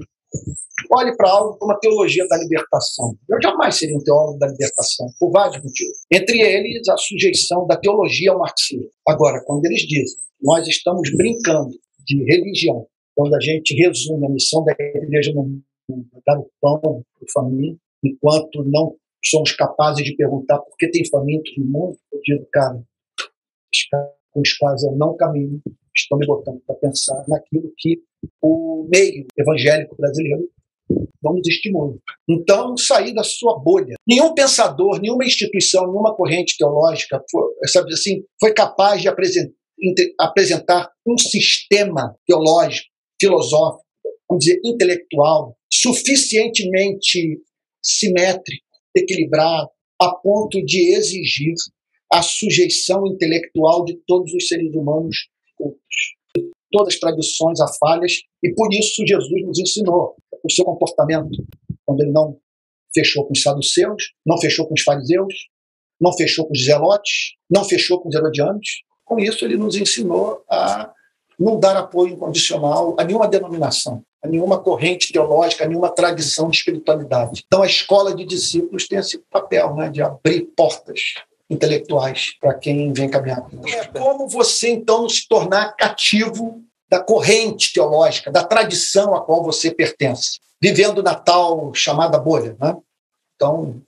olhe 0.92 1.16
para 1.16 1.30
algo 1.30 1.58
como 1.58 1.72
a 1.72 1.80
teologia 1.80 2.26
da 2.28 2.38
libertação. 2.38 3.16
Eu 3.30 3.42
jamais 3.42 3.76
seria 3.76 3.96
um 3.96 4.04
teólogo 4.04 4.40
da 4.40 4.48
libertação, 4.48 5.08
por 5.20 5.32
vários 5.32 5.64
motivos. 5.64 5.98
Entre 6.12 6.42
eles, 6.42 6.88
a 6.90 6.98
sujeição 6.98 7.68
da 7.68 7.78
teologia 7.78 8.32
ao 8.32 8.40
marxismo. 8.40 8.90
Agora, 9.08 9.44
quando 9.46 9.66
eles 9.66 9.82
dizem 9.82 10.26
nós 10.42 10.68
estamos 10.68 11.10
brincando 11.16 11.72
de 12.06 12.24
religião, 12.24 12.88
quando 13.16 13.34
a 13.36 13.40
gente 13.40 13.74
resume 13.76 14.28
a 14.28 14.30
missão 14.30 14.64
da 14.64 14.74
igreja 14.74 15.34
no 15.34 15.44
mundo, 15.44 16.08
dar 16.26 16.38
o 16.38 16.50
pão 16.62 16.80
para 16.80 16.92
o 16.92 17.32
faminto, 17.34 17.80
enquanto 18.04 18.64
não 18.64 18.96
somos 19.24 19.54
capazes 19.54 20.04
de 20.04 20.16
perguntar 20.16 20.60
por 20.60 20.76
que 20.78 20.88
tem 20.90 21.08
famintos 21.10 21.52
no 21.58 21.66
mundo, 21.66 21.98
eu 22.12 22.20
digo, 22.24 22.48
cara, 22.52 22.80
com 24.36 24.42
os 24.42 24.54
quais 24.58 24.84
eu 24.84 24.92
não 24.98 25.16
caminho, 25.16 25.62
estão 25.96 26.18
me 26.18 26.28
botando 26.28 26.62
para 26.68 26.76
pensar 26.76 27.24
naquilo 27.30 27.72
que 27.78 28.02
o 28.42 28.86
meio 28.92 29.26
evangélico 29.38 29.96
brasileiro 29.96 30.50
não 31.24 31.34
nos 31.34 31.48
estimula. 31.48 31.96
Então, 32.30 32.76
sair 32.76 33.14
da 33.14 33.24
sua 33.24 33.58
bolha. 33.58 33.96
Nenhum 34.06 34.34
pensador, 34.34 35.00
nenhuma 35.02 35.24
instituição, 35.24 35.88
nenhuma 35.88 36.14
corrente 36.14 36.58
teológica 36.58 37.24
foi, 37.32 37.44
sabe 37.68 37.94
assim, 37.94 38.24
foi 38.40 38.54
capaz 38.54 39.02
de 39.02 39.08
apresentar 39.08 40.92
um 41.08 41.18
sistema 41.18 42.14
teológico, 42.28 42.90
filosófico, 43.20 43.86
vamos 44.30 44.44
dizer, 44.44 44.60
intelectual, 44.66 45.56
suficientemente 45.72 47.40
simétrico, 47.82 48.66
equilibrado, 48.96 49.70
a 50.02 50.14
ponto 50.14 50.62
de 50.66 50.94
exigir 50.94 51.54
a 52.12 52.22
sujeição 52.22 53.06
intelectual 53.08 53.84
de 53.84 54.00
todos 54.08 54.34
os 54.34 54.48
seres 54.48 54.74
humanos 54.74 55.28
cultos. 55.58 55.80
Todas 56.72 56.94
as 56.94 57.00
tradições 57.00 57.60
há 57.60 57.68
falhas, 57.80 58.14
e 58.44 58.54
por 58.54 58.72
isso 58.74 59.06
Jesus 59.08 59.46
nos 59.46 59.60
ensinou 59.60 60.16
o 60.44 60.52
seu 60.52 60.66
comportamento, 60.66 61.44
quando 61.86 62.02
ele 62.02 62.12
não 62.12 62.38
fechou 62.94 63.26
com 63.26 63.34
os 63.34 63.42
saduceus, 63.42 64.14
não 64.26 64.40
fechou 64.40 64.68
com 64.68 64.74
os 64.74 64.82
fariseus, 64.82 65.34
não 66.00 66.14
fechou 66.14 66.46
com 66.46 66.54
os 66.54 66.64
zelotes, 66.64 67.36
não 67.50 67.64
fechou 67.64 68.02
com 68.02 68.10
os 68.10 68.16
herodianos. 68.16 68.68
Com 69.04 69.20
isso, 69.20 69.46
ele 69.46 69.58
nos 69.58 69.76
ensinou 69.76 70.44
a 70.50 70.92
não 71.40 71.60
dar 71.60 71.76
apoio 71.78 72.14
incondicional 72.14 72.96
a 72.98 73.04
nenhuma 73.04 73.28
denominação, 73.28 74.02
a 74.24 74.28
nenhuma 74.28 74.60
corrente 74.60 75.12
teológica, 75.12 75.66
a 75.66 75.68
nenhuma 75.68 75.90
tradição 75.90 76.50
de 76.50 76.58
espiritualidade. 76.58 77.44
Então, 77.46 77.62
a 77.62 77.68
escola 77.68 78.16
de 78.16 78.26
discípulos 78.26 78.88
tem 78.88 79.00
esse 79.00 79.20
papel 79.30 79.76
né, 79.76 79.90
de 79.90 80.02
abrir 80.02 80.48
portas 80.56 81.16
intelectuais 81.50 82.32
para 82.40 82.54
quem 82.54 82.92
vem 82.92 83.10
caminhar. 83.10 83.46
É 83.68 83.86
como 83.86 84.28
você, 84.28 84.70
então, 84.70 85.08
se 85.08 85.28
tornar 85.28 85.76
cativo 85.76 86.62
da 86.90 87.00
corrente 87.00 87.74
teológica, 87.74 88.32
da 88.32 88.44
tradição 88.44 89.16
a 89.16 89.22
qual 89.22 89.44
você 89.44 89.72
pertence, 89.72 90.40
vivendo 90.62 91.04
na 91.04 91.16
tal 91.16 91.74
chamada 91.74 92.18
bolha. 92.18 92.56
Né? 92.60 92.76
Então, 93.36 93.82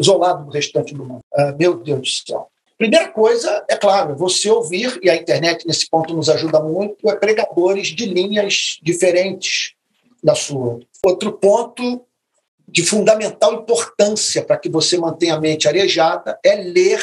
isolado 0.00 0.46
do 0.46 0.50
restante 0.50 0.94
do 0.94 1.04
mundo. 1.04 1.20
Ah, 1.34 1.54
meu 1.58 1.74
Deus 1.74 2.00
do 2.00 2.28
céu. 2.28 2.48
Primeira 2.78 3.08
coisa, 3.10 3.64
é 3.68 3.76
claro, 3.76 4.16
você 4.16 4.50
ouvir, 4.50 4.98
e 5.02 5.08
a 5.08 5.14
internet 5.14 5.66
nesse 5.66 5.88
ponto 5.88 6.14
nos 6.14 6.28
ajuda 6.28 6.60
muito, 6.60 7.08
é 7.08 7.14
pregadores 7.14 7.88
de 7.88 8.06
linhas 8.06 8.78
diferentes 8.82 9.74
da 10.22 10.34
sua. 10.34 10.80
Outro 11.04 11.32
ponto 11.32 12.04
de 12.68 12.84
fundamental 12.84 13.54
importância 13.54 14.44
para 14.44 14.56
que 14.56 14.68
você 14.68 14.96
mantenha 14.96 15.34
a 15.34 15.40
mente 15.40 15.68
arejada 15.68 16.38
é 16.44 16.54
ler 16.56 17.02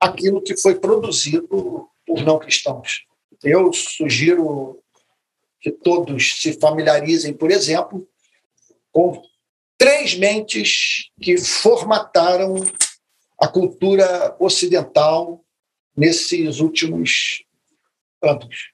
aquilo 0.00 0.42
que 0.42 0.56
foi 0.56 0.76
produzido 0.76 1.88
por 2.06 2.22
não 2.22 2.38
cristãos. 2.38 3.04
Eu 3.42 3.72
sugiro 3.72 4.80
que 5.60 5.70
todos 5.70 6.40
se 6.40 6.52
familiarizem, 6.60 7.32
por 7.32 7.50
exemplo, 7.50 8.08
com 8.92 9.20
três 9.76 10.14
mentes 10.14 11.10
que 11.20 11.36
formataram 11.38 12.54
a 13.40 13.48
cultura 13.48 14.36
ocidental 14.38 15.44
nesses 15.96 16.60
últimos 16.60 17.44
anos. 18.22 18.70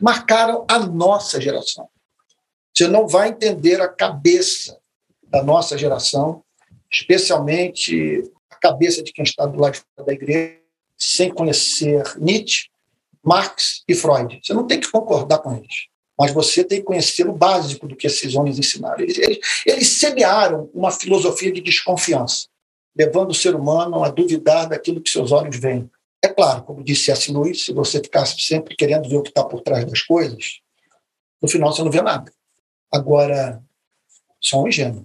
Marcaram 0.00 0.64
a 0.68 0.78
nossa 0.78 1.40
geração. 1.40 1.88
Você 2.74 2.88
não 2.88 3.06
vai 3.06 3.28
entender 3.28 3.80
a 3.80 3.88
cabeça 3.88 4.78
da 5.22 5.42
nossa 5.42 5.78
geração, 5.78 6.42
especialmente 6.90 8.28
a 8.50 8.56
cabeça 8.56 9.02
de 9.02 9.12
quem 9.12 9.22
está 9.22 9.46
do 9.46 9.60
lado 9.60 9.78
da 10.04 10.12
igreja, 10.12 10.58
sem 10.96 11.32
conhecer 11.32 12.02
Nietzsche, 12.18 12.68
Marx 13.22 13.84
e 13.88 13.94
Freud. 13.94 14.40
Você 14.42 14.52
não 14.52 14.66
tem 14.66 14.80
que 14.80 14.90
concordar 14.90 15.38
com 15.38 15.54
eles, 15.54 15.86
mas 16.18 16.32
você 16.32 16.64
tem 16.64 16.78
que 16.80 16.84
conhecer 16.84 17.28
o 17.28 17.32
básico 17.32 17.86
do 17.86 17.94
que 17.94 18.08
esses 18.08 18.34
homens 18.34 18.58
ensinaram. 18.58 19.00
Eles, 19.00 19.18
eles, 19.18 19.38
eles 19.64 19.88
semearam 19.88 20.68
uma 20.74 20.90
filosofia 20.90 21.52
de 21.52 21.60
desconfiança 21.60 22.48
levando 22.96 23.30
o 23.30 23.34
ser 23.34 23.54
humano 23.54 24.04
a 24.04 24.08
duvidar 24.08 24.68
daquilo 24.68 25.00
que 25.00 25.10
seus 25.10 25.32
olhos 25.32 25.56
veem. 25.56 25.90
É 26.22 26.28
claro, 26.28 26.62
como 26.62 26.82
disse 26.82 27.10
S. 27.10 27.30
Luiz, 27.30 27.64
se 27.64 27.72
você 27.72 27.98
ficasse 28.00 28.40
sempre 28.40 28.76
querendo 28.76 29.08
ver 29.08 29.16
o 29.16 29.22
que 29.22 29.28
está 29.28 29.44
por 29.44 29.60
trás 29.60 29.84
das 29.84 30.00
coisas, 30.02 30.60
no 31.42 31.48
final 31.48 31.72
você 31.72 31.82
não 31.82 31.90
vê 31.90 32.00
nada. 32.00 32.32
Agora, 32.94 33.60
só 34.40 34.62
um 34.62 34.68
ingênuo 34.68 35.04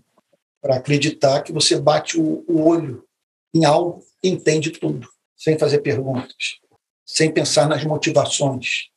para 0.61 0.75
acreditar 0.75 1.41
que 1.41 1.51
você 1.51 1.79
bate 1.79 2.19
o, 2.19 2.45
o 2.47 2.61
olho 2.61 3.03
em 3.51 3.65
algo 3.65 4.05
e 4.23 4.29
entende 4.29 4.69
tudo, 4.69 5.09
sem 5.35 5.57
fazer 5.57 5.79
perguntas, 5.79 6.59
sem 7.03 7.33
pensar 7.33 7.67
nas 7.67 7.83
motivações, 7.83 8.89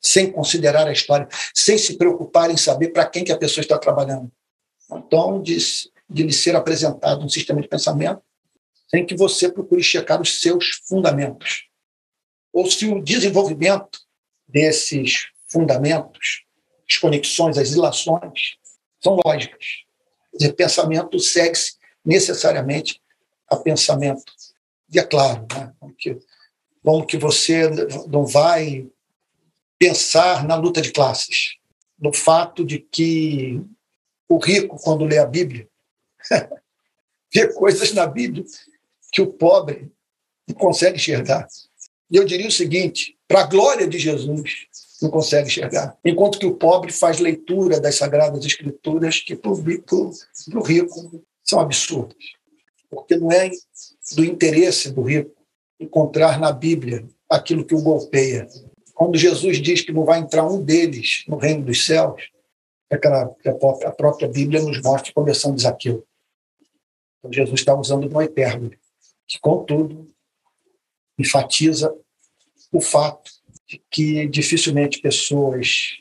sem 0.00 0.30
considerar 0.30 0.86
a 0.86 0.92
história, 0.92 1.26
sem 1.52 1.76
se 1.76 1.98
preocupar 1.98 2.52
em 2.52 2.56
saber 2.56 2.90
para 2.90 3.04
quem 3.04 3.24
que 3.24 3.32
a 3.32 3.36
pessoa 3.36 3.62
está 3.62 3.76
trabalhando. 3.76 4.30
Então, 4.92 5.42
disse, 5.42 5.90
de 6.08 6.22
lhe 6.22 6.32
ser 6.32 6.54
apresentado 6.54 7.24
um 7.24 7.28
sistema 7.28 7.60
de 7.60 7.66
pensamento 7.66 8.22
sem 8.88 9.04
que 9.04 9.16
você 9.16 9.50
procure 9.50 9.82
checar 9.82 10.22
os 10.22 10.40
seus 10.40 10.80
fundamentos. 10.86 11.64
Ou 12.52 12.70
se 12.70 12.86
o 12.86 13.02
desenvolvimento 13.02 13.98
desses 14.46 15.30
fundamentos, 15.48 16.44
as 16.90 16.98
conexões, 16.98 17.56
as 17.56 17.70
ilações, 17.70 18.56
são 19.00 19.16
lógicas. 19.24 19.84
O 20.32 20.52
pensamento 20.52 21.18
segue-se 21.18 21.76
necessariamente 22.04 23.00
a 23.48 23.56
pensamento. 23.56 24.32
E 24.92 24.98
é 24.98 25.04
claro, 25.04 25.46
né? 25.54 25.72
que, 25.98 26.18
como 26.82 27.06
que 27.06 27.16
você 27.16 27.68
não 28.08 28.26
vai 28.26 28.86
pensar 29.78 30.44
na 30.44 30.56
luta 30.56 30.80
de 30.80 30.92
classes, 30.92 31.56
no 31.98 32.12
fato 32.12 32.64
de 32.64 32.78
que 32.78 33.62
o 34.28 34.38
rico, 34.38 34.76
quando 34.82 35.04
lê 35.04 35.18
a 35.18 35.26
Bíblia, 35.26 35.68
vê 37.32 37.52
coisas 37.52 37.92
na 37.92 38.06
Bíblia 38.06 38.44
que 39.12 39.22
o 39.22 39.32
pobre 39.32 39.90
não 40.48 40.54
consegue 40.54 40.96
enxergar. 40.96 41.46
E 42.10 42.16
eu 42.16 42.24
diria 42.24 42.48
o 42.48 42.52
seguinte: 42.52 43.16
para 43.26 43.42
a 43.42 43.46
glória 43.46 43.86
de 43.86 43.98
Jesus, 43.98 44.66
não 45.00 45.10
consegue 45.10 45.48
enxergar. 45.48 45.96
Enquanto 46.04 46.38
que 46.38 46.46
o 46.46 46.54
pobre 46.54 46.92
faz 46.92 47.18
leitura 47.18 47.80
das 47.80 47.96
Sagradas 47.96 48.44
Escrituras 48.44 49.20
que 49.20 49.34
para 49.34 49.50
o 49.50 50.62
rico 50.62 51.24
são 51.42 51.60
absurdas. 51.60 52.16
Porque 52.90 53.16
não 53.16 53.30
é 53.32 53.50
do 54.14 54.24
interesse 54.24 54.90
do 54.90 55.02
rico 55.02 55.34
encontrar 55.78 56.38
na 56.38 56.52
Bíblia 56.52 57.08
aquilo 57.28 57.64
que 57.64 57.74
o 57.74 57.80
golpeia. 57.80 58.46
Quando 58.94 59.16
Jesus 59.16 59.58
diz 59.62 59.80
que 59.80 59.92
não 59.92 60.04
vai 60.04 60.18
entrar 60.18 60.46
um 60.46 60.62
deles 60.62 61.24
no 61.26 61.36
reino 61.36 61.64
dos 61.64 61.86
céus, 61.86 62.22
é 62.90 62.98
que 62.98 63.06
a 63.08 63.92
própria 63.92 64.28
Bíblia 64.28 64.60
nos 64.60 64.82
mostra, 64.82 65.12
começando 65.14 65.56
de 65.56 65.62
Zaqueu. 65.62 66.04
Então, 67.18 67.32
Jesus 67.32 67.60
está 67.60 67.74
usando 67.74 68.06
uma 68.10 68.24
hipérbole, 68.24 68.78
que, 69.26 69.38
contudo, 69.38 70.06
enfatiza 71.18 71.94
o 72.72 72.80
fato 72.80 73.30
que 73.90 74.26
dificilmente 74.26 75.00
pessoas 75.00 75.98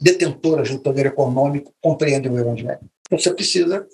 detentoras 0.00 0.70
do 0.70 0.80
poder 0.80 1.06
econômico 1.06 1.72
compreendem 1.80 2.30
o 2.30 2.38
Evangelho. 2.38 2.80
Então, 3.06 3.18
você 3.18 3.32
precisa. 3.32 3.86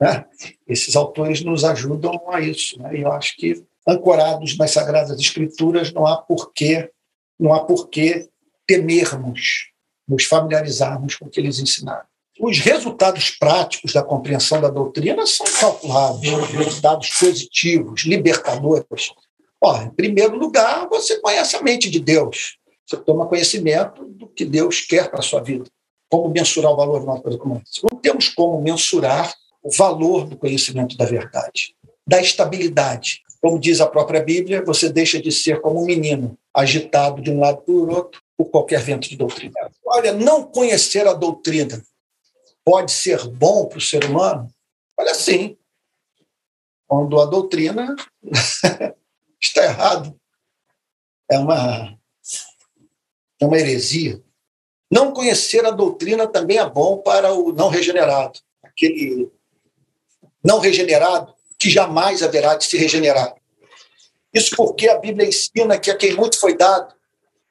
Né? 0.00 0.24
Esses 0.66 0.94
autores 0.96 1.42
nos 1.42 1.64
ajudam 1.64 2.20
a 2.30 2.40
isso. 2.40 2.80
Né? 2.80 2.98
E 2.98 3.02
eu 3.02 3.12
acho 3.12 3.36
que, 3.36 3.64
ancorados 3.86 4.56
nas 4.58 4.72
Sagradas 4.72 5.18
Escrituras, 5.18 5.92
não 5.92 6.06
há 6.06 6.16
porquê, 6.16 6.90
não 7.38 7.54
há 7.54 7.64
porquê 7.64 8.28
temermos, 8.66 9.70
nos 10.06 10.24
familiarizarmos 10.24 11.16
com 11.16 11.26
o 11.26 11.30
que 11.30 11.40
eles 11.40 11.58
ensinaram 11.58 12.06
os 12.40 12.58
resultados 12.58 13.30
práticos 13.30 13.92
da 13.92 14.02
compreensão 14.02 14.60
da 14.60 14.68
doutrina 14.68 15.24
são 15.26 15.46
calculados, 15.60 16.28
resultados 16.50 17.10
positivos, 17.10 18.02
libertadores. 18.02 19.12
Ó, 19.62 19.80
em 19.80 19.90
primeiro 19.90 20.36
lugar, 20.36 20.88
você 20.88 21.20
conhece 21.20 21.54
a 21.54 21.62
mente 21.62 21.88
de 21.88 22.00
Deus. 22.00 22.58
Você 22.84 22.96
toma 22.96 23.28
conhecimento 23.28 24.04
do 24.04 24.26
que 24.26 24.44
Deus 24.44 24.80
quer 24.80 25.08
para 25.08 25.20
a 25.20 25.22
sua 25.22 25.40
vida. 25.40 25.64
Como 26.10 26.28
mensurar 26.28 26.72
o 26.72 26.76
valor 26.76 26.98
de 26.98 27.06
uma 27.06 27.20
coisa 27.20 27.38
como 27.38 27.54
essa? 27.56 27.86
Não 27.90 27.98
temos 27.98 28.28
como 28.28 28.60
mensurar 28.60 29.32
o 29.62 29.70
valor 29.70 30.26
do 30.26 30.36
conhecimento 30.36 30.96
da 30.96 31.04
verdade, 31.04 31.76
da 32.04 32.20
estabilidade. 32.20 33.22
Como 33.40 33.58
diz 33.58 33.80
a 33.80 33.86
própria 33.86 34.20
Bíblia, 34.20 34.64
você 34.64 34.88
deixa 34.88 35.20
de 35.22 35.30
ser 35.30 35.60
como 35.60 35.80
um 35.80 35.86
menino, 35.86 36.36
agitado 36.52 37.22
de 37.22 37.30
um 37.30 37.40
lado 37.40 37.62
para 37.62 37.72
o 37.72 37.88
outro 37.88 38.20
por 38.36 38.50
qualquer 38.50 38.80
vento 38.80 39.08
de 39.08 39.16
doutrina. 39.16 39.54
Olha, 39.86 40.12
não 40.12 40.42
conhecer 40.42 41.06
a 41.06 41.12
doutrina 41.12 41.82
pode 42.64 42.90
ser 42.90 43.26
bom 43.28 43.66
para 43.66 43.78
o 43.78 43.80
ser 43.80 44.04
humano? 44.04 44.48
Olha, 44.98 45.14
sim. 45.14 45.56
Quando 46.86 47.20
a 47.20 47.26
doutrina 47.26 47.94
está 49.46 49.64
errado. 49.64 50.18
É 51.30 51.38
uma, 51.38 51.98
é 53.40 53.46
uma 53.46 53.58
heresia. 53.58 54.22
Não 54.90 55.12
conhecer 55.12 55.64
a 55.64 55.70
doutrina 55.70 56.26
também 56.26 56.58
é 56.58 56.68
bom 56.68 56.98
para 56.98 57.32
o 57.32 57.52
não 57.52 57.68
regenerado. 57.68 58.38
Aquele 58.62 59.30
não 60.44 60.58
regenerado 60.58 61.34
que 61.58 61.70
jamais 61.70 62.22
haverá 62.22 62.56
de 62.56 62.64
se 62.64 62.76
regenerar. 62.76 63.34
Isso 64.34 64.56
porque 64.56 64.88
a 64.88 64.98
Bíblia 64.98 65.28
ensina 65.28 65.78
que 65.78 65.90
a 65.90 65.96
quem 65.96 66.14
muito 66.14 66.38
foi 66.38 66.56
dado, 66.56 66.94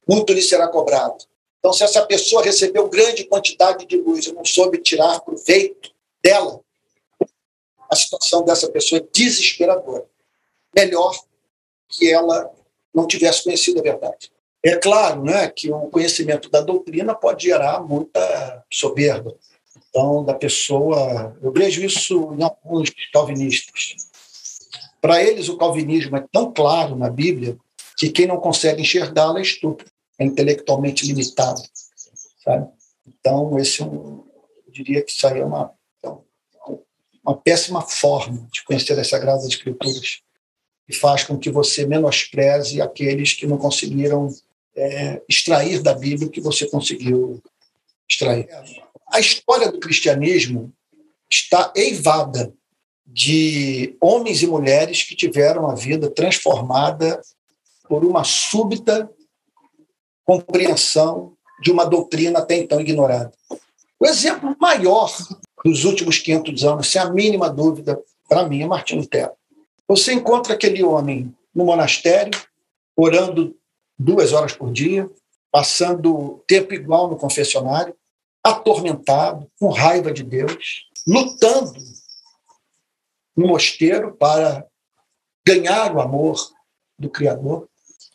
muito 0.08 0.34
lhe 0.34 0.42
será 0.42 0.68
cobrado. 0.68 1.24
Então, 1.60 1.72
se 1.72 1.84
essa 1.84 2.06
pessoa 2.06 2.44
recebeu 2.44 2.90
grande 2.90 3.24
quantidade 3.24 3.86
de 3.86 3.98
luz 3.98 4.26
e 4.26 4.34
não 4.34 4.44
soube 4.44 4.80
tirar 4.80 5.22
proveito 5.22 5.92
dela, 6.24 6.60
a 7.90 7.96
situação 7.96 8.44
dessa 8.44 8.70
pessoa 8.72 9.00
é 9.00 9.08
desesperadora. 9.14 10.06
Melhor 10.76 11.16
que 11.92 12.12
ela 12.12 12.50
não 12.94 13.08
tivesse 13.08 13.44
conhecido 13.44 13.80
a 13.80 13.84
verdade. 13.84 14.32
É 14.64 14.76
claro 14.76 15.24
né, 15.24 15.48
que 15.50 15.72
o 15.72 15.90
conhecimento 15.90 16.50
da 16.50 16.62
doutrina 16.62 17.16
pode 17.16 17.46
gerar 17.46 17.82
muita 17.82 18.64
soberba. 18.72 19.36
Então, 19.90 20.24
da 20.24 20.34
pessoa. 20.34 21.36
Eu 21.42 21.52
vejo 21.52 21.84
isso 21.84 22.34
em 22.38 22.44
alguns 22.44 22.92
calvinistas. 23.12 23.96
Para 25.02 25.22
eles, 25.24 25.50
o 25.50 25.58
calvinismo 25.58 26.16
é 26.16 26.26
tão 26.32 26.54
claro 26.54 26.96
na 26.96 27.10
Bíblia 27.10 27.58
que 27.98 28.10
quem 28.10 28.28
não 28.28 28.38
consegue 28.38 28.82
enxergá-la 28.82 29.40
é 29.40 29.42
estúpido 29.42 29.92
é 30.22 30.26
intelectualmente 30.26 31.06
limitado. 31.06 31.62
Sabe? 32.44 32.68
Então, 33.08 33.58
esse 33.58 33.82
é 33.82 33.86
um, 33.86 34.24
eu 34.66 34.72
diria 34.72 35.02
que 35.02 35.12
isso 35.12 35.26
aí 35.26 35.40
é 35.40 35.46
uma, 35.46 35.74
então, 35.98 36.24
uma 37.24 37.36
péssima 37.36 37.82
forma 37.82 38.48
de 38.52 38.64
conhecer 38.64 38.98
as 39.00 39.10
Sagradas 39.10 39.46
Escrituras 39.46 40.22
e 40.88 40.94
faz 40.94 41.24
com 41.24 41.38
que 41.38 41.50
você 41.50 41.86
menospreze 41.86 42.82
aqueles 42.82 43.34
que 43.34 43.48
não 43.48 43.58
conseguiram 43.58 44.28
é, 44.76 45.22
extrair 45.28 45.82
da 45.82 45.94
Bíblia 45.94 46.28
o 46.28 46.32
que 46.32 46.42
você 46.42 46.68
conseguiu 46.68 47.42
extrair. 48.10 48.48
A 49.08 49.20
história 49.20 49.72
do 49.72 49.80
cristianismo 49.80 50.74
está 51.30 51.72
eivada 51.76 52.54
de 53.06 53.96
homens 54.02 54.42
e 54.42 54.48
mulheres 54.48 55.04
que 55.04 55.16
tiveram 55.16 55.70
a 55.70 55.76
vida 55.76 56.10
transformada 56.10 57.22
por 57.88 58.06
uma 58.06 58.24
súbita 58.24 59.10
compreensão 60.24 61.36
de 61.62 61.72
uma 61.72 61.86
doutrina 61.86 62.40
até 62.40 62.58
então 62.58 62.80
ignorada. 62.80 63.32
O 64.00 64.06
exemplo 64.06 64.56
maior 64.60 65.14
dos 65.64 65.84
últimos 65.84 66.18
500 66.18 66.64
anos, 66.64 66.90
sem 66.90 67.02
a 67.02 67.10
mínima 67.10 67.50
dúvida, 67.50 68.02
para 68.28 68.48
mim, 68.48 68.64
é 68.64 68.68
Martinho 68.68 69.02
Lutero. 69.02 69.32
Você 69.92 70.14
encontra 70.14 70.54
aquele 70.54 70.82
homem 70.86 71.36
no 71.54 71.66
monastério, 71.66 72.32
orando 72.96 73.54
duas 74.00 74.32
horas 74.32 74.54
por 74.54 74.72
dia, 74.72 75.12
passando 75.52 76.42
tempo 76.48 76.74
igual 76.74 77.10
no 77.10 77.18
confessionário, 77.18 77.94
atormentado, 78.42 79.52
com 79.60 79.68
raiva 79.68 80.10
de 80.10 80.24
Deus, 80.24 80.86
lutando 81.06 81.74
no 83.36 83.48
mosteiro 83.48 84.16
para 84.16 84.66
ganhar 85.46 85.94
o 85.94 86.00
amor 86.00 86.38
do 86.98 87.10
Criador. 87.10 87.68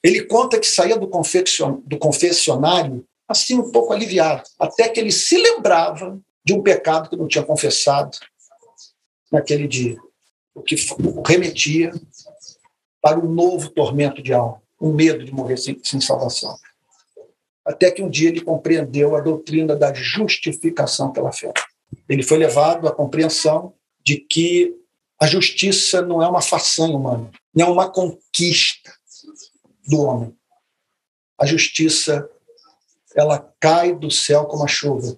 Ele 0.02 0.24
conta 0.24 0.58
que 0.58 0.66
saía 0.66 0.96
do, 0.96 1.06
do 1.06 1.98
confessionário 1.98 3.06
assim 3.28 3.58
um 3.58 3.70
pouco 3.70 3.92
aliviado, 3.92 4.44
até 4.58 4.88
que 4.88 4.98
ele 4.98 5.12
se 5.12 5.36
lembrava 5.36 6.18
de 6.42 6.54
um 6.54 6.62
pecado 6.62 7.10
que 7.10 7.16
não 7.16 7.28
tinha 7.28 7.44
confessado 7.44 8.16
naquele 9.30 9.68
dia, 9.68 9.98
o 10.56 10.62
que 10.62 10.74
remetia 11.24 11.92
para 13.00 13.20
um 13.20 13.30
novo 13.30 13.68
tormento 13.70 14.22
de 14.22 14.32
alma, 14.32 14.60
um 14.80 14.92
medo 14.92 15.22
de 15.22 15.30
morrer 15.30 15.58
sem, 15.58 15.78
sem 15.84 16.00
salvação. 16.00 16.56
Até 17.64 17.90
que 17.90 18.02
um 18.02 18.08
dia 18.08 18.30
ele 18.30 18.40
compreendeu 18.40 19.14
a 19.14 19.20
doutrina 19.20 19.76
da 19.76 19.92
justificação 19.92 21.12
pela 21.12 21.30
fé. 21.30 21.52
Ele 22.08 22.22
foi 22.22 22.38
levado 22.38 22.88
à 22.88 22.92
compreensão 22.92 23.74
de 24.02 24.16
que 24.16 24.74
a 25.20 25.26
justiça 25.26 26.00
não 26.00 26.22
é 26.22 26.28
uma 26.28 26.40
façanha 26.40 26.96
humana, 26.96 27.30
não 27.54 27.66
é 27.66 27.70
uma 27.70 27.90
conquista, 27.90 28.92
do 29.86 30.00
homem. 30.00 30.36
A 31.38 31.46
justiça, 31.46 32.28
ela 33.14 33.38
cai 33.60 33.94
do 33.94 34.10
céu 34.10 34.46
como 34.46 34.64
a 34.64 34.66
chuva. 34.66 35.16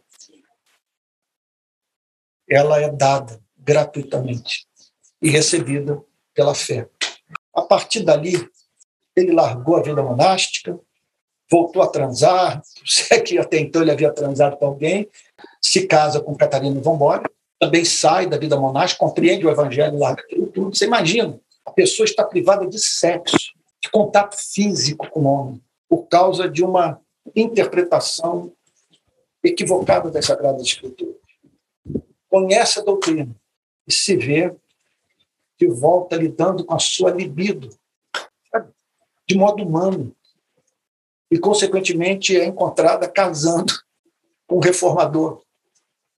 Ela 2.46 2.82
é 2.82 2.90
dada 2.90 3.40
gratuitamente 3.56 4.67
e 5.20 5.28
recebida 5.28 6.02
pela 6.34 6.54
fé. 6.54 6.88
A 7.54 7.62
partir 7.62 8.04
dali, 8.04 8.48
ele 9.16 9.32
largou 9.32 9.76
a 9.76 9.82
vida 9.82 10.02
monástica, 10.02 10.78
voltou 11.50 11.82
a 11.82 11.88
transar, 11.88 12.62
se 12.84 13.12
é 13.12 13.20
que 13.20 13.38
até 13.38 13.58
então 13.58 13.82
ele 13.82 13.90
havia 13.90 14.12
transado 14.12 14.56
com 14.56 14.66
alguém, 14.66 15.08
se 15.60 15.86
casa 15.86 16.20
com 16.20 16.36
Catarina 16.36 16.80
Vambora, 16.80 17.28
também 17.58 17.84
sai 17.84 18.26
da 18.26 18.38
vida 18.38 18.56
monástica, 18.56 19.04
compreende 19.04 19.46
o 19.46 19.50
evangelho, 19.50 19.98
larga 19.98 20.22
aquilo 20.22 20.46
tudo. 20.46 20.76
Você 20.76 20.84
imagina, 20.84 21.40
a 21.66 21.72
pessoa 21.72 22.04
está 22.04 22.24
privada 22.24 22.66
de 22.66 22.78
sexo, 22.78 23.52
de 23.82 23.90
contato 23.90 24.36
físico 24.36 25.10
com 25.10 25.20
o 25.20 25.26
homem, 25.26 25.62
por 25.88 26.06
causa 26.06 26.48
de 26.48 26.62
uma 26.62 27.00
interpretação 27.34 28.52
equivocada 29.42 30.10
das 30.10 30.26
Sagradas 30.26 30.62
Escrituras. 30.62 31.16
Conhece 32.28 32.78
a 32.78 32.82
doutrina 32.82 33.34
e 33.86 33.92
se 33.92 34.16
vê 34.16 34.54
que 35.58 35.66
volta 35.66 36.16
lidando 36.16 36.64
com 36.64 36.74
a 36.74 36.78
sua 36.78 37.10
libido, 37.10 37.68
de 39.26 39.36
modo 39.36 39.62
humano, 39.62 40.14
e, 41.30 41.38
consequentemente, 41.38 42.36
é 42.36 42.46
encontrada 42.46 43.06
casando 43.08 43.74
com 44.46 44.56
um 44.56 44.60
reformador, 44.60 45.42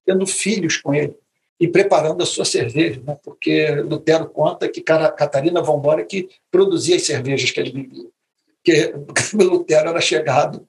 tendo 0.05 0.25
filhos 0.25 0.77
com 0.77 0.93
ele 0.93 1.17
e 1.59 1.67
preparando 1.67 2.23
a 2.23 2.25
sua 2.25 2.45
cerveja, 2.45 3.01
né? 3.05 3.17
porque 3.21 3.69
Lutero 3.81 4.27
conta 4.29 4.69
que 4.69 4.81
Catarina 4.81 5.61
von 5.61 5.79
Bora 5.79 6.03
que 6.03 6.29
produzia 6.49 6.95
as 6.95 7.05
cervejas 7.05 7.51
que 7.51 7.59
ele 7.59 7.71
bebia, 7.71 8.09
porque 8.55 8.95
Lutero 9.43 9.89
era 9.89 10.01
chegado 10.01 10.67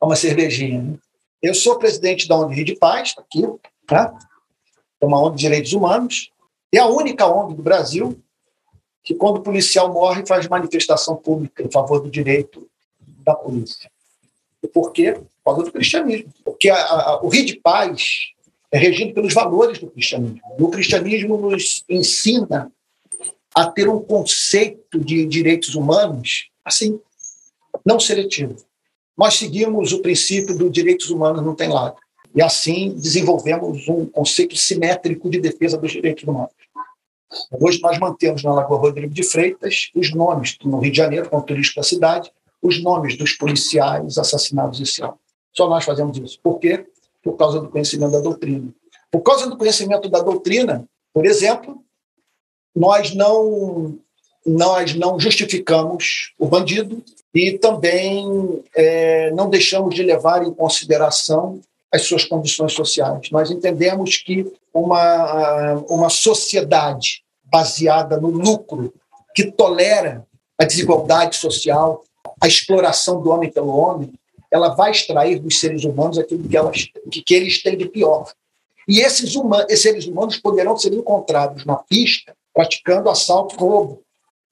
a 0.00 0.06
uma 0.06 0.14
cervejinha. 0.14 0.82
Né? 0.82 0.98
Eu 1.42 1.54
sou 1.54 1.78
presidente 1.78 2.28
da 2.28 2.36
ONG 2.36 2.62
de 2.62 2.76
Paz, 2.76 3.14
tá 3.14 3.22
aqui, 3.22 3.42
tá? 3.86 4.16
é 5.00 5.06
uma 5.06 5.20
ONG 5.20 5.36
de 5.36 5.40
direitos 5.40 5.72
humanos, 5.72 6.30
e 6.72 6.78
a 6.78 6.86
única 6.86 7.26
ONG 7.26 7.54
do 7.54 7.62
Brasil 7.62 8.18
que, 9.02 9.14
quando 9.14 9.38
o 9.38 9.42
policial 9.42 9.92
morre, 9.92 10.26
faz 10.26 10.46
manifestação 10.46 11.16
pública 11.16 11.62
em 11.62 11.70
favor 11.70 12.00
do 12.00 12.10
direito 12.10 12.68
da 13.24 13.34
polícia. 13.34 13.90
E 14.62 14.68
por 14.68 14.92
quê? 14.92 15.12
Por 15.12 15.44
causa 15.44 15.62
do 15.64 15.72
cristianismo. 15.72 16.32
Porque 16.44 16.68
a, 16.68 16.76
a, 16.76 17.20
o 17.22 17.28
Rio 17.28 17.44
de 17.44 17.56
Paz 17.56 18.30
é 18.70 18.78
regido 18.78 19.14
pelos 19.14 19.34
valores 19.34 19.78
do 19.78 19.90
cristianismo. 19.90 20.40
O 20.58 20.68
cristianismo 20.70 21.36
nos 21.36 21.84
ensina 21.88 22.70
a 23.54 23.66
ter 23.66 23.88
um 23.88 24.00
conceito 24.00 24.98
de 24.98 25.26
direitos 25.26 25.74
humanos 25.74 26.50
assim, 26.64 27.00
não 27.84 27.98
seletivo. 27.98 28.56
Nós 29.16 29.34
seguimos 29.34 29.92
o 29.92 30.00
princípio 30.00 30.56
do 30.56 30.70
direitos 30.70 31.10
humanos 31.10 31.44
não 31.44 31.54
tem 31.54 31.68
lado. 31.68 31.96
E 32.34 32.42
assim 32.42 32.92
desenvolvemos 32.94 33.88
um 33.88 34.06
conceito 34.06 34.56
simétrico 34.56 35.28
de 35.28 35.40
defesa 35.40 35.76
dos 35.76 35.90
direitos 35.92 36.24
humanos. 36.24 36.52
Hoje 37.60 37.80
nós 37.80 37.98
mantemos 37.98 38.42
na 38.42 38.52
Lagoa 38.52 38.78
Rodrigo 38.78 39.12
de 39.12 39.22
Freitas 39.22 39.90
os 39.94 40.12
nomes, 40.12 40.56
no 40.64 40.78
Rio 40.78 40.90
de 40.90 40.96
Janeiro, 40.96 41.28
como 41.28 41.42
turístico 41.42 41.80
da 41.80 41.86
cidade, 41.86 42.30
os 42.60 42.82
nomes 42.82 43.16
dos 43.16 43.32
policiais 43.32 44.18
assassinados 44.18 44.80
esse 44.80 45.02
ano. 45.02 45.18
Só 45.52 45.68
nós 45.68 45.84
fazemos 45.84 46.18
isso. 46.18 46.38
Por 46.42 46.58
quê? 46.58 46.86
por 47.22 47.36
causa 47.36 47.60
do 47.60 47.68
conhecimento 47.68 48.12
da 48.12 48.20
doutrina. 48.20 48.72
Por 49.10 49.20
causa 49.20 49.48
do 49.48 49.56
conhecimento 49.56 50.08
da 50.08 50.20
doutrina, 50.20 50.84
por 51.12 51.26
exemplo, 51.26 51.82
nós 52.74 53.14
não 53.14 53.98
nós 54.46 54.94
não 54.94 55.20
justificamos 55.20 56.32
o 56.38 56.46
bandido 56.46 57.04
e 57.34 57.58
também 57.58 58.64
é, 58.74 59.30
não 59.32 59.50
deixamos 59.50 59.94
de 59.94 60.02
levar 60.02 60.42
em 60.42 60.52
consideração 60.52 61.60
as 61.92 62.02
suas 62.02 62.24
condições 62.24 62.72
sociais. 62.72 63.30
Nós 63.30 63.50
entendemos 63.50 64.16
que 64.16 64.46
uma, 64.72 65.74
uma 65.88 66.08
sociedade 66.08 67.22
baseada 67.44 68.18
no 68.20 68.28
lucro, 68.28 68.94
que 69.34 69.50
tolera 69.50 70.24
a 70.58 70.64
desigualdade 70.64 71.36
social, 71.36 72.04
a 72.40 72.46
exploração 72.46 73.20
do 73.20 73.30
homem 73.30 73.50
pelo 73.50 73.76
homem, 73.76 74.12
ela 74.50 74.70
vai 74.70 74.90
extrair 74.90 75.38
dos 75.38 75.58
seres 75.58 75.84
humanos 75.84 76.18
aquilo 76.18 76.48
que, 76.48 76.56
elas, 76.56 76.86
que, 77.10 77.22
que 77.22 77.34
eles 77.34 77.62
têm 77.62 77.76
de 77.76 77.86
pior. 77.86 78.32
E 78.88 79.00
esses, 79.00 79.34
humanos, 79.36 79.66
esses 79.68 79.82
seres 79.82 80.06
humanos 80.06 80.36
poderão 80.36 80.76
ser 80.76 80.92
encontrados 80.92 81.64
na 81.64 81.76
pista 81.76 82.34
praticando 82.52 83.08
assalto 83.08 83.56
roubo, 83.56 84.02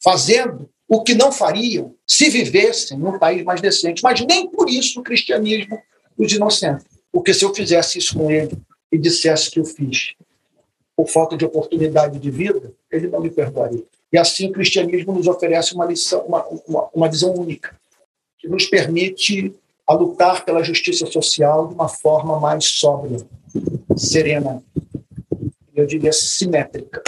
fazendo 0.02 0.68
o 0.88 1.02
que 1.02 1.14
não 1.14 1.32
fariam 1.32 1.94
se 2.06 2.30
vivessem 2.30 2.96
num 2.96 3.18
país 3.18 3.44
mais 3.44 3.60
decente. 3.60 4.02
Mas 4.02 4.20
nem 4.20 4.48
por 4.48 4.70
isso 4.70 5.00
o 5.00 5.02
cristianismo 5.02 5.78
os 6.16 6.32
inocente. 6.32 6.84
Porque 7.18 7.34
se 7.34 7.44
eu 7.44 7.52
fizesse 7.52 7.98
isso 7.98 8.16
com 8.16 8.30
ele 8.30 8.56
e 8.92 8.96
dissesse 8.96 9.50
que 9.50 9.58
eu 9.58 9.64
fiz 9.64 10.14
por 10.96 11.08
falta 11.08 11.36
de 11.36 11.44
oportunidade 11.44 12.16
de 12.16 12.30
vida, 12.30 12.72
ele 12.92 13.08
não 13.08 13.20
me 13.20 13.28
perdoaria. 13.28 13.82
E 14.12 14.16
assim 14.16 14.48
o 14.48 14.52
cristianismo 14.52 15.12
nos 15.12 15.26
oferece 15.26 15.74
uma 15.74 15.84
lição, 15.84 16.20
uma, 16.20 16.46
uma, 16.46 16.88
uma 16.94 17.08
visão 17.08 17.34
única, 17.34 17.74
que 18.38 18.46
nos 18.46 18.66
permite 18.66 19.52
a 19.84 19.94
lutar 19.94 20.44
pela 20.44 20.62
justiça 20.62 21.06
social 21.06 21.66
de 21.66 21.74
uma 21.74 21.88
forma 21.88 22.38
mais 22.38 22.64
sóbria, 22.64 23.18
serena, 23.96 24.62
eu 25.74 25.86
diria 25.86 26.12
simétrica. 26.12 27.02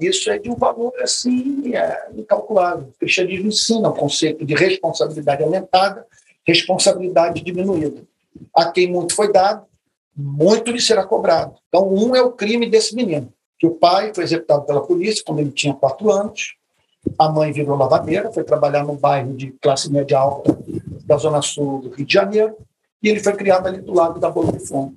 Isso 0.00 0.30
é 0.30 0.38
de 0.38 0.48
um 0.48 0.54
valor 0.54 0.92
assim 1.00 1.74
é, 1.74 2.08
incalculável. 2.14 2.86
O 2.86 2.98
cristianismo 3.00 3.48
ensina 3.48 3.88
o 3.88 3.94
conceito 3.94 4.46
de 4.46 4.54
responsabilidade 4.54 5.42
aumentada, 5.42 6.06
responsabilidade 6.46 7.42
diminuída. 7.42 8.06
A 8.54 8.70
quem 8.70 8.90
muito 8.90 9.14
foi 9.14 9.32
dado, 9.32 9.64
muito 10.16 10.70
lhe 10.70 10.80
será 10.80 11.04
cobrado. 11.04 11.54
Então, 11.68 11.92
um 11.92 12.14
é 12.14 12.22
o 12.22 12.32
crime 12.32 12.68
desse 12.68 12.94
menino, 12.94 13.32
que 13.58 13.66
o 13.66 13.74
pai 13.74 14.12
foi 14.14 14.24
executado 14.24 14.64
pela 14.64 14.80
polícia 14.80 15.22
quando 15.24 15.40
ele 15.40 15.50
tinha 15.50 15.74
quatro 15.74 16.10
anos, 16.10 16.54
a 17.18 17.28
mãe 17.28 17.52
virou 17.52 17.76
lavadeira, 17.76 18.32
foi 18.32 18.42
trabalhar 18.42 18.84
num 18.84 18.96
bairro 18.96 19.34
de 19.34 19.52
classe 19.62 19.90
média 19.90 20.18
alta 20.18 20.58
da 21.04 21.16
zona 21.16 21.40
sul 21.40 21.80
do 21.80 21.90
Rio 21.90 22.06
de 22.06 22.12
Janeiro, 22.12 22.56
e 23.02 23.08
ele 23.08 23.20
foi 23.20 23.32
criado 23.34 23.66
ali 23.66 23.80
do 23.80 23.94
lado 23.94 24.18
da 24.18 24.28
Boca 24.28 24.52
de 24.52 24.66
Fundo. 24.66 24.94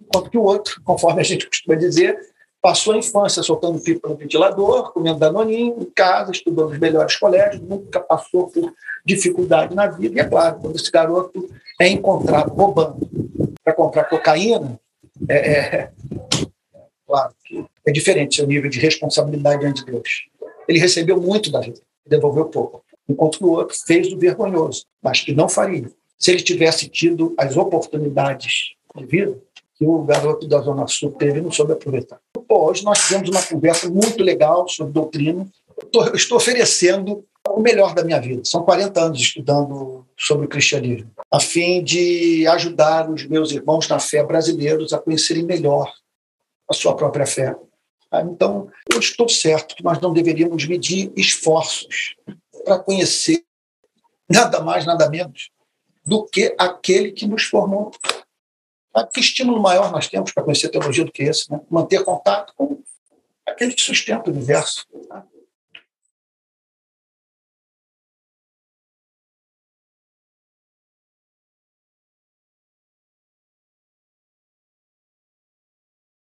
Enquanto 0.00 0.30
que 0.30 0.38
o 0.38 0.42
outro, 0.42 0.80
conforme 0.84 1.20
a 1.20 1.24
gente 1.24 1.46
costuma 1.46 1.76
dizer, 1.76 2.18
passou 2.62 2.94
a 2.94 2.98
infância 2.98 3.42
soltando 3.42 3.80
pipa 3.80 4.08
no 4.08 4.16
ventilador, 4.16 4.92
comendo 4.92 5.18
danoninho, 5.18 5.76
em 5.80 5.84
casa, 5.86 6.30
estudando 6.30 6.70
nos 6.70 6.78
melhores 6.78 7.16
colégios, 7.16 7.62
nunca 7.62 8.00
passou 8.00 8.48
por 8.48 8.72
dificuldade 9.04 9.74
na 9.74 9.86
vida. 9.86 10.16
E 10.16 10.20
é 10.20 10.24
claro, 10.24 10.60
quando 10.60 10.76
esse 10.76 10.90
garoto 10.90 11.48
é 11.80 11.88
encontrado 11.88 12.52
roubando 12.52 13.08
para 13.64 13.72
comprar 13.72 14.04
cocaína, 14.04 14.78
é, 15.26 15.36
é, 15.36 15.90
claro 17.06 17.34
que 17.42 17.64
é 17.86 17.90
diferente 17.90 18.36
seu 18.36 18.46
nível 18.46 18.68
de 18.68 18.78
responsabilidade 18.78 19.60
diante 19.60 19.84
de 19.84 19.90
Deus. 19.90 20.28
Ele 20.68 20.78
recebeu 20.78 21.18
muito 21.18 21.50
da 21.50 21.60
vida, 21.60 21.80
devolveu 22.06 22.44
pouco, 22.44 22.84
enquanto 23.08 23.38
que 23.38 23.44
o 23.44 23.52
outro 23.52 23.74
fez 23.86 24.12
o 24.12 24.18
vergonhoso, 24.18 24.84
mas 25.02 25.22
que 25.22 25.34
não 25.34 25.48
faria. 25.48 25.90
Se 26.18 26.30
ele 26.30 26.42
tivesse 26.42 26.86
tido 26.86 27.34
as 27.38 27.56
oportunidades 27.56 28.74
de 28.94 29.06
vida 29.06 29.38
que 29.74 29.86
o 29.86 30.02
garoto 30.02 30.46
da 30.46 30.60
Zona 30.60 30.86
Sul 30.86 31.12
teve 31.12 31.40
não 31.40 31.50
soube 31.50 31.72
aproveitar. 31.72 32.20
Hoje 32.46 32.84
nós 32.84 32.98
tivemos 32.98 33.30
uma 33.30 33.42
conversa 33.42 33.88
muito 33.88 34.22
legal 34.22 34.68
sobre 34.68 34.92
doutrina. 34.92 35.48
Estou 36.12 36.36
oferecendo 36.36 37.24
o 37.48 37.60
melhor 37.60 37.94
da 37.94 38.04
minha 38.04 38.20
vida. 38.20 38.42
São 38.44 38.62
40 38.62 39.00
anos 39.00 39.18
estudando 39.18 40.04
sobre 40.18 40.44
o 40.44 40.48
cristianismo, 40.48 41.10
a 41.30 41.38
fim 41.38 41.82
de 41.82 42.46
ajudar 42.48 43.08
os 43.08 43.24
meus 43.26 43.52
irmãos 43.52 43.86
na 43.88 44.00
fé 44.00 44.24
brasileiros 44.24 44.92
a 44.92 44.98
conhecerem 44.98 45.44
melhor 45.44 45.92
a 46.68 46.74
sua 46.74 46.96
própria 46.96 47.26
fé. 47.26 47.54
Ah, 48.10 48.22
então, 48.22 48.68
eu 48.92 48.98
estou 48.98 49.28
certo 49.28 49.76
que 49.76 49.84
nós 49.84 50.00
não 50.00 50.12
deveríamos 50.12 50.66
medir 50.66 51.12
esforços 51.16 52.16
para 52.64 52.78
conhecer 52.78 53.44
nada 54.28 54.60
mais, 54.60 54.84
nada 54.84 55.08
menos 55.08 55.50
do 56.04 56.24
que 56.24 56.54
aquele 56.58 57.12
que 57.12 57.26
nos 57.26 57.44
formou. 57.44 57.92
Ah, 58.92 59.06
que 59.06 59.20
estímulo 59.20 59.62
maior 59.62 59.92
nós 59.92 60.08
temos 60.08 60.32
para 60.32 60.42
conhecer 60.42 60.68
teologia 60.68 61.04
do 61.04 61.12
que 61.12 61.22
esse? 61.22 61.50
Né? 61.50 61.60
Manter 61.70 62.04
contato 62.04 62.52
com 62.56 62.82
aquele 63.46 63.72
que 63.72 63.82
sustenta 63.82 64.28
o 64.28 64.32
universo. 64.32 64.84
Tá? 65.08 65.24